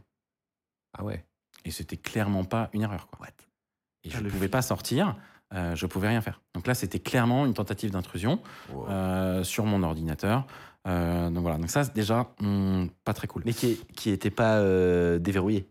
[0.97, 1.25] Ah ouais.
[1.65, 3.07] et c'était clairement pas une erreur.
[3.07, 3.27] Quoi.
[4.07, 5.15] Et je Ah, ne pouvais pas sortir,
[5.53, 6.41] euh, je pouvais rien faire.
[6.55, 8.39] Donc là, c'était clairement une tentative d'intrusion
[8.89, 10.45] euh, sur mon ordinateur.
[10.87, 13.43] Euh, donc voilà, donc ça, déjà, hum, pas très cool.
[13.45, 15.67] Mais qui, qui était pas euh, déverrouillé.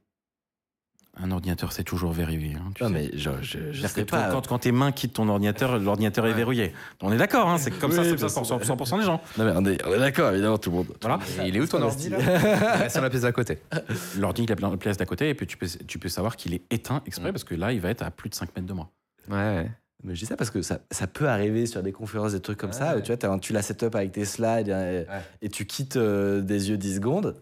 [1.19, 2.55] Un ordinateur, c'est toujours verrouillé.
[2.57, 2.95] hein, tu Non, sais.
[2.95, 4.29] mais je, je, je C'est-à-dire sais que pas.
[4.31, 6.75] quand, quand tes mains quittent ton ordinateur, l'ordinateur est verrouillé.
[7.01, 8.97] On est d'accord, hein, c'est comme ça, Oui, c'est comme bien ça pour sûr.
[8.97, 9.23] 100%, des gens.
[9.39, 10.87] Non, mais on est, on est d'accord, évidemment, tout le monde.
[11.01, 11.19] Voilà.
[11.43, 13.59] Et il est où ton ordi là sur la pièce d'à côté.
[14.19, 16.53] L'ordi, il a la place d'à côté, et puis tu peux, tu peux savoir qu'il
[16.53, 18.73] est éteint exprès, parce que là, il va être à plus de 5 mètres de
[18.75, 18.91] moi.
[19.31, 19.71] Ouais.
[20.05, 22.59] Mais je dis ça parce que ça, ça peut arriver sur des conférences, des trucs
[22.59, 23.03] comme ça, Ouais.
[23.03, 25.05] tu vois, tu la setup avec tes slides et,
[25.41, 27.35] et tu quittes euh, des yeux 10 secondes.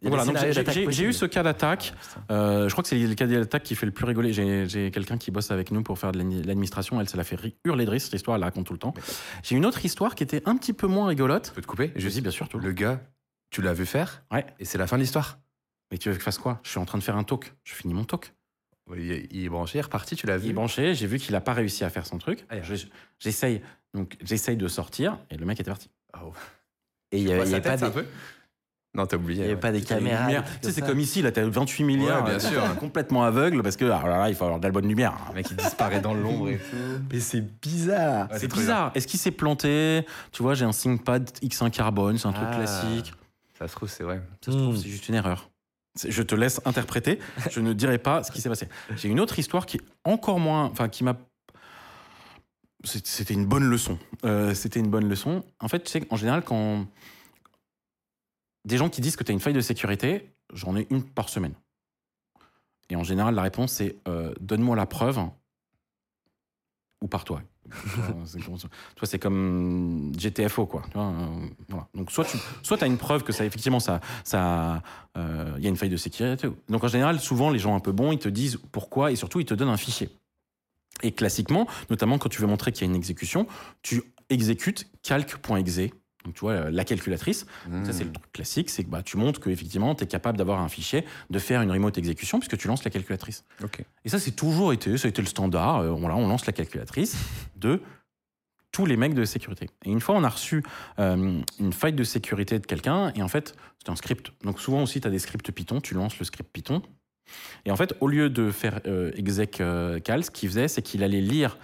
[0.00, 1.92] Il Voilà, j'ai- eu ce cas d'attaque.
[2.30, 4.32] Euh, je crois que c'est le cas d'attaque qui fait le plus rigoler.
[4.32, 7.00] J'ai quelqu'un qui bosse avec nous pour faire de l'admi- l'administration.
[7.00, 8.94] Elle, ça l'a fait hurler de rire, cette histoire, elle la raconte tout le temps.
[9.42, 11.48] J'ai une autre histoire qui était un petit peu moins rigolote.
[11.48, 11.92] Je peux te couper?
[11.96, 13.00] Je dis bien sûr, tout le gars,
[13.50, 14.22] tu l'as vu faire?
[14.30, 14.46] Ouais.
[14.60, 15.38] Et c'est la fin de l'histoire.
[15.90, 16.60] Mais tu veux que je fasse quoi?
[16.62, 17.52] Je suis en train de faire un talk.
[17.64, 18.32] Je finis mon talk.
[18.96, 21.18] Il est, il branché, il est reparti, tu l'as Il vu est branché, j'ai vu
[21.18, 22.44] qu'il n'a pas réussi à faire son truc.
[22.48, 22.86] Ah, Je-
[23.18, 23.60] J'essaye
[23.94, 25.90] donc j'essaye de sortir et le mec était parti.
[26.22, 26.32] Oh.
[27.10, 28.06] Et il y avait, il y avait pas des,
[28.94, 29.40] Non, t'as oublié.
[29.40, 29.60] il y avait ouais.
[29.60, 30.26] pas des caméras.
[30.28, 32.24] des Tu sais, c'est comme ici, là, t'as 28 milliards.
[32.24, 32.76] Ouais, bien euh, sûr.
[32.80, 35.14] complètement aveugle parce que alors là, il faut avoir de la bonne lumière.
[35.28, 36.76] Le mec, il disparaît dans l'ombre et tout.
[37.12, 38.30] Mais c'est bizarre.
[38.30, 38.90] Ouais, c'est bizarre.
[38.94, 40.04] Est-ce qu'il s'est planté?
[40.32, 42.56] Tu vois, j'ai un ThinkPad X1 carbone, c'est un truc Ah.
[42.56, 43.12] classique.
[43.58, 44.22] Ça se trouve, c'est vrai.
[44.44, 44.78] Ça se trouve, Hmm.
[44.78, 45.50] c'est juste une erreur.
[46.08, 47.18] Je te laisse interpréter.
[47.50, 48.68] Je ne dirai pas ce qui s'est passé.
[48.96, 51.16] J'ai une autre histoire qui est encore moins, enfin, qui m'a.
[52.84, 53.98] C'était une bonne leçon.
[54.24, 55.42] Euh, C'était une bonne leçon.
[55.60, 56.86] En fait, tu sais, en général, quand
[58.68, 61.28] des gens qui disent que tu as une faille de sécurité, j'en ai une par
[61.28, 61.54] semaine.
[62.90, 65.18] Et en général, la réponse c'est euh, donne-moi la preuve
[67.02, 67.42] ou par toi.
[67.66, 68.24] Vois,
[69.04, 70.82] c'est comme GTFO, quoi.
[70.96, 71.86] Euh, voilà.
[71.94, 74.82] Donc, soit tu soit as une preuve que ça, effectivement, ça, ça,
[75.16, 76.48] euh, il y a une faille de sécurité.
[76.68, 79.40] Donc, en général, souvent, les gens un peu bons, ils te disent pourquoi et surtout,
[79.40, 80.08] ils te donnent un fichier.
[81.02, 83.46] Et classiquement, notamment quand tu veux montrer qu'il y a une exécution,
[83.82, 85.92] tu exécutes calc.exe.
[86.28, 87.46] Donc, tu vois, la calculatrice.
[87.84, 90.60] Ça, c'est le truc classique, c'est que bah, tu montres qu'effectivement, tu es capable d'avoir
[90.60, 93.46] un fichier, de faire une remote exécution, puisque tu lances la calculatrice.
[94.04, 95.78] Et ça, c'est toujours été, ça a été le standard.
[95.78, 97.16] Euh, on lance la calculatrice
[97.56, 97.80] de
[98.72, 99.70] tous les mecs de sécurité.
[99.86, 100.62] Et une fois, on a reçu
[100.98, 104.30] euh, une faille de sécurité de quelqu'un, et en fait, c'est un script.
[104.44, 106.82] Donc souvent aussi, tu as des scripts Python, tu lances le script Python.
[107.64, 110.82] Et en fait, au lieu de faire euh, exec euh, cal, ce qu'il faisait, c'est
[110.82, 111.56] qu'il allait lire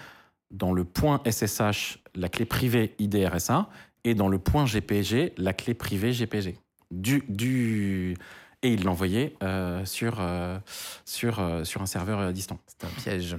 [0.50, 3.68] dans le point SSH la clé privée IDRSA
[4.04, 6.56] et dans le point GPG la clé privée GPG.
[6.90, 8.16] Du, du...
[8.62, 10.58] Et il l'envoyait euh, sur, euh,
[11.04, 12.58] sur, euh, sur un serveur distant.
[12.66, 13.36] C'est un piège.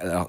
[0.00, 0.28] Alors,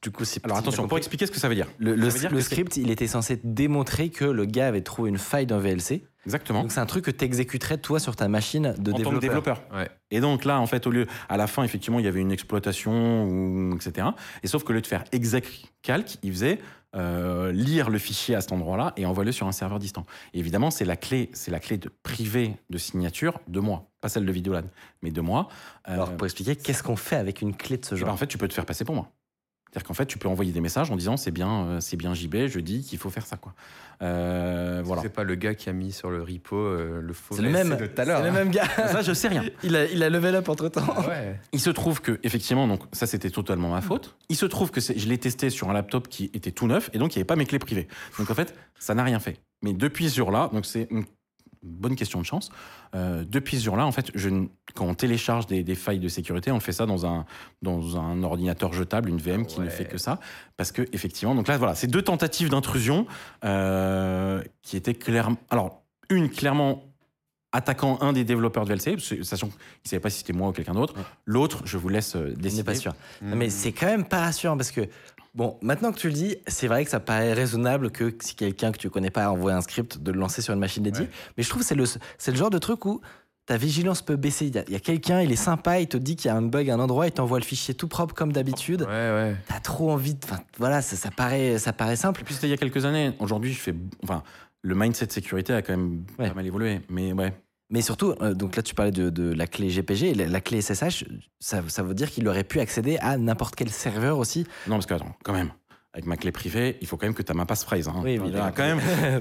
[0.00, 1.66] du coup, c'est Alors attention, pour expliquer ce que ça veut dire.
[1.78, 4.44] Le, le- Ça veut dire le que c'est- script, il était censé démontrer que le
[4.46, 6.04] gars avait trouvé une faille dans VLC.
[6.24, 6.62] Exactement.
[6.62, 9.12] Donc c'est un truc que tu exécuterais toi sur ta machine de en tant développeur.
[9.12, 9.62] que développeur.
[9.74, 9.90] Ouais.
[10.10, 12.32] Et donc là, en fait, au lieu, à la fin, effectivement, il y avait une
[12.32, 14.06] exploitation, ou, etc.
[14.42, 15.44] Et sauf qu'au lieu de faire exec
[15.82, 16.60] calc, il faisait
[16.94, 20.06] euh, lire le fichier à cet endroit-là et envoyer-le sur un serveur distant.
[20.32, 24.08] Et évidemment, c'est la clé, c'est la clé de privée de signature de moi, pas
[24.08, 24.66] celle de Vidéolab,
[25.02, 25.48] mais de moi.
[25.88, 28.14] Euh, Alors pour expliquer, qu'est-ce qu'on fait avec une clé de ce eh ben, genre
[28.14, 29.10] en fait, tu peux te faire passer pour moi.
[29.74, 32.14] C'est-à-dire qu'en fait, tu peux envoyer des messages en disant c'est bien, euh, c'est bien
[32.14, 33.54] JB, je dis qu'il faut faire ça, quoi.
[34.02, 35.02] Euh, voilà.
[35.02, 37.50] C'est pas le gars qui a mis sur le repo euh, le faux C'est le
[37.50, 38.20] même, de tout à l'heure.
[38.20, 38.68] c'est le même gars.
[38.68, 39.42] Ça, je sais rien.
[39.64, 40.86] Il a, il a level up entre temps.
[41.08, 41.40] Ouais.
[41.52, 44.14] Il se trouve que, effectivement, donc ça c'était totalement ma faute.
[44.28, 46.98] Il se trouve que je l'ai testé sur un laptop qui était tout neuf et
[46.98, 47.88] donc il n'y avait pas mes clés privées.
[48.16, 49.40] Donc en fait, ça n'a rien fait.
[49.62, 51.04] Mais depuis ce jour-là, donc c'est une
[51.64, 52.50] bonne question de chance.
[52.94, 54.28] euh, depuis ce jour-là, en fait, je,
[54.74, 57.24] quand on télécharge des, des failles de sécurité, on le fait ça dans un,
[57.62, 60.20] dans un ordinateur jetable, une VM qui ne fait que ça.
[60.56, 63.06] Parce que, effectivement, donc là, voilà, c'est deux tentatives d'intrusion
[63.44, 65.36] euh, qui étaient clairement.
[65.50, 66.84] Alors, une clairement
[67.52, 70.32] attaquant un des développeurs de VLC, parce que- sachant qu'il ne savait pas si c'était
[70.32, 70.94] moi ou quelqu'un d'autre.
[71.24, 72.62] L'autre, je vous laisse euh, On décider.
[72.62, 72.94] n'est pas sûr.
[73.22, 74.80] Non, mais c'est quand même pas rassurant parce que,
[75.34, 78.72] bon, maintenant que tu le dis, c'est vrai que ça paraît raisonnable que si quelqu'un
[78.72, 81.04] que tu connais pas envoie un script, de le lancer sur une machine dédiée.
[81.06, 81.10] Ouais.
[81.36, 83.00] Mais je trouve que c'est le, c'est le genre de truc où
[83.46, 84.46] ta vigilance peut baisser.
[84.46, 86.32] Il y a, il y a quelqu'un, il est sympa, il te dit qu'il y
[86.32, 88.82] a un bug à un endroit, il t'envoie le fichier tout propre comme d'habitude.
[88.82, 89.36] Ouais, ouais.
[89.46, 90.20] T'as trop envie de.
[90.24, 92.22] Enfin, voilà, ça, ça, paraît, ça paraît simple.
[92.22, 93.12] Et puis c'était il y a quelques années.
[93.18, 93.74] Aujourd'hui, je fais.
[94.02, 94.22] Enfin,
[94.62, 96.28] le mindset sécurité a quand même Ouais.
[96.28, 96.80] pas mal évolué.
[96.88, 97.34] Mais ouais.
[97.70, 100.60] Mais surtout, euh, donc là, tu parlais de, de la clé GPG la, la clé
[100.60, 101.04] SSH,
[101.40, 104.46] ça, ça veut dire qu'il aurait pu accéder à n'importe quel serveur aussi.
[104.66, 105.50] Non, parce que, attends, quand même,
[105.94, 107.88] avec ma clé privée, il faut quand même que tu aies ma passphrase.
[107.88, 108.00] Hein.
[108.04, 108.50] Oui, évidemment.
[108.54, 108.80] quand même,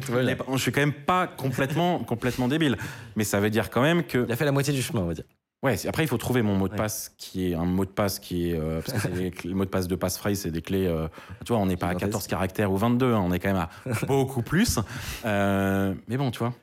[0.54, 2.78] je suis quand même pas complètement, complètement débile.
[3.16, 5.08] Mais ça veut dire quand même que Il a fait la moitié du chemin, on
[5.08, 5.26] va dire.
[5.64, 6.78] Ouais, après il faut trouver mon mot de Ouais.
[6.78, 9.56] passe qui est un mot de passe qui est euh, parce que les clés- le
[9.56, 11.08] mot de passe de passphrase c'est des clés euh,
[11.46, 12.10] tu vois on n'est pas à Gigantesque.
[12.12, 13.70] 14 caractères ou 22 hein, on est quand même à
[14.06, 14.78] beaucoup plus
[15.24, 16.54] Euh, mais bon tu vois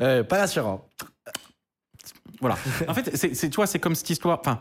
[0.00, 0.88] Euh, pas rassurant.
[2.40, 2.56] voilà
[2.88, 4.60] en fait c'est c'est- tu vois c'est comme cette histoire enfin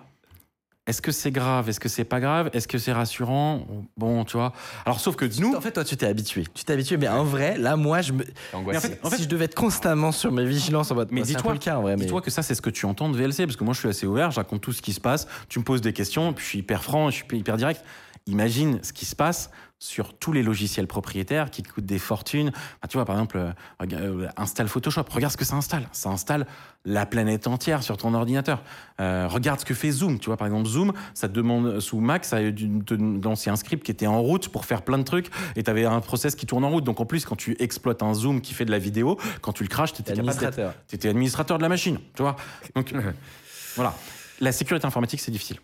[0.88, 3.65] est-ce que c'est grave est-ce que c'est pas grave est-ce que c'est rassurant
[3.97, 4.51] bon tu vois
[4.86, 6.43] alors sauf que nous En fait, toi, tu t'es habitué.
[6.53, 8.25] Tu t'es habitué, mais en vrai, là, moi, je me.
[8.65, 11.09] Mais en fait- en fait- si je devais être constamment sur mes vigilances en mode.
[11.11, 11.53] Mais un dis-toi-.
[11.95, 11.95] Mais...
[11.97, 13.89] Dis-toi que ça, c'est ce que tu entends de VLC, parce que moi, je suis
[13.89, 16.43] assez ouvert, je raconte tout ce qui se passe, tu me poses des questions, puis
[16.43, 17.84] je suis hyper franc, je suis hyper direct.
[18.25, 19.51] Imagine ce qui se passe
[19.82, 22.51] sur tous les logiciels propriétaires qui coûtent des fortunes.
[22.88, 23.51] Tu vois, par exemple, euh,
[23.91, 25.05] euh, installe Photoshop.
[25.09, 25.89] Regarde ce que ça installe.
[25.91, 26.45] Ça installe
[26.86, 28.61] la planète entière sur ton ordinateur.
[28.99, 30.19] Euh, regarde ce que fait Zoom.
[30.19, 33.84] Tu vois, par exemple, Zoom, ça te demande sous Mac, ça te lancer un script
[33.84, 36.45] qui était en route pour faire plein de trucs, et tu avais un process qui
[36.45, 36.84] tourne en route.
[36.84, 39.63] Donc en plus, quand tu exploites un Zoom qui fait de la vidéo, quand tu
[39.63, 40.75] le crashes, tu étais administrateur.
[40.88, 42.36] tu étais administrateur de la machine, tu vois.
[42.75, 42.93] Donc
[43.75, 43.95] voilà.
[44.39, 45.57] La sécurité informatique, c'est difficile.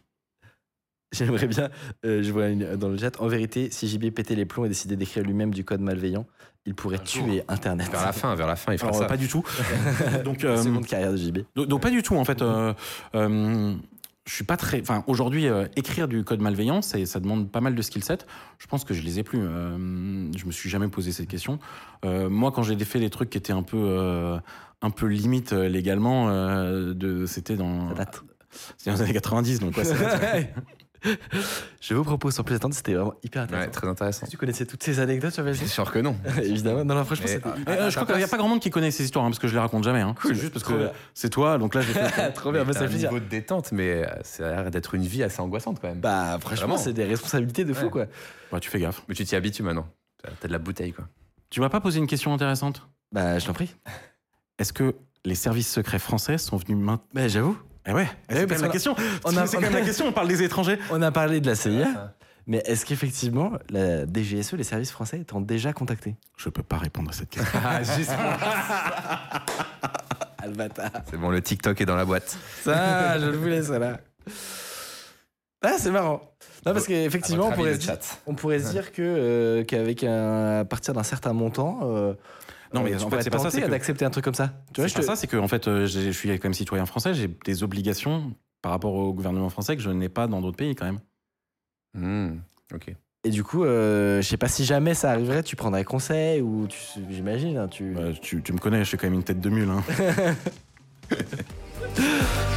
[1.13, 1.69] J'aimerais bien,
[2.05, 4.69] euh, je vois une- dans le chat, en vérité, si JB pétait les plombs et
[4.69, 6.25] décidait d'écrire lui-même du code malveillant,
[6.65, 7.89] il pourrait tuer Internet.
[7.89, 9.07] Vers la fin, vers la fin, il fera Alors, ça.
[9.07, 9.41] pas du tout.
[10.25, 11.39] donc, euh, Seconde carrière de JB.
[11.55, 12.41] donc, donc pas du tout, en fait.
[12.41, 12.73] Euh,
[13.15, 13.73] euh,
[14.25, 14.81] je suis pas très.
[14.81, 18.27] Enfin, aujourd'hui, euh, écrire du code malveillant, ça demande pas mal de skill set.
[18.59, 19.39] Je pense que je les ai plus.
[19.41, 19.77] Euh,
[20.37, 21.59] je me suis jamais posé cette question.
[22.03, 24.37] Euh, moi, quand j'ai fait des trucs qui étaient un peu, euh,
[24.81, 27.87] un peu limite euh, légalement, euh, de, c'était dans.
[27.91, 28.23] Ça date.
[28.77, 30.47] C'était dans les années 90, donc ouais, ça date.
[31.81, 33.65] Je vous propose, sans plus attendre, c'était vraiment hyper intéressant.
[33.67, 34.27] Ouais, très intéressant.
[34.29, 36.15] Tu connaissais toutes ces anecdotes sur C'est sûr que non.
[36.41, 36.83] Évidemment.
[36.83, 38.59] Non, non, franchement, Mais, ah, Euh, à je crois qu'il n'y a pas grand monde
[38.59, 40.01] qui connaît ces histoires, hein, parce que je les raconte jamais.
[40.01, 40.15] Hein.
[40.21, 40.91] Cool, C'est juste parce trop que bien.
[41.13, 42.31] c'est toi, donc là j'ai fait.
[42.33, 43.11] Trop bien, mais ça t'as fait un plaisir.
[43.11, 45.99] niveau de détente, mais euh, ça a l'air d'être une vie assez angoissante quand même.
[45.99, 46.77] Bah, franchement, Vraiment.
[46.77, 47.91] c'est des responsabilités de fou, Ouais.
[47.91, 48.05] quoi.
[48.51, 49.01] Ouais, tu fais gaffe.
[49.07, 49.87] Mais tu t'y habitues maintenant.
[50.23, 51.05] T'as t'as de la bouteille, quoi.
[51.49, 52.81] Tu m'as pas posé une question intéressante?
[53.13, 53.73] Bah, je t'en prie.
[54.59, 57.57] Est-ce que les services secrets français sont venus maintenant Bah, j'avoue.
[57.87, 58.95] Eh ouais, Eh c'est oui, quand la question.
[59.23, 60.07] on a- quand même la question.
[60.07, 60.77] On parle des étrangers.
[60.91, 62.13] On a parlé de la CIA,
[62.45, 67.09] mais est-ce qu'effectivement, la DGSE, les services français, t'ont déjà contacté Je peux pas répondre
[67.09, 67.59] à cette question.
[67.65, 68.11] Ah, juste.
[71.09, 72.37] C'est bon, le TikTok est dans la boîte.
[72.63, 73.99] Ça, je le voulais, ça là.
[75.61, 76.21] Ah, c'est marrant.
[76.65, 80.59] Non, parce qu'effectivement, on pourrait, se dire, on pourrait se dire que, euh, qu'avec un,
[80.59, 82.13] à partir d'un certain montant, euh,
[82.73, 84.53] Non, mais euh, en fait, c'est pas ça, c'est que- d'accepter un truc comme ça.
[84.73, 86.43] Tu vois, C'est je pas te- ça, c'est que en fait, euh, je suis quand
[86.45, 90.27] même citoyen français, j'ai des obligations par rapport au gouvernement français que je n'ai pas
[90.27, 90.99] dans d'autres pays quand même.
[91.93, 92.39] Hmm,
[92.73, 92.93] ok.
[93.23, 96.67] Et du coup, euh, je sais pas si jamais ça arriverait, tu prendrais conseil ou
[96.67, 96.77] tu,
[97.09, 97.93] j'imagine, hein, tu.
[97.93, 99.69] Bah, tu, tu me connais, je suis quand même une tête de mule.
[99.69, 99.83] hein.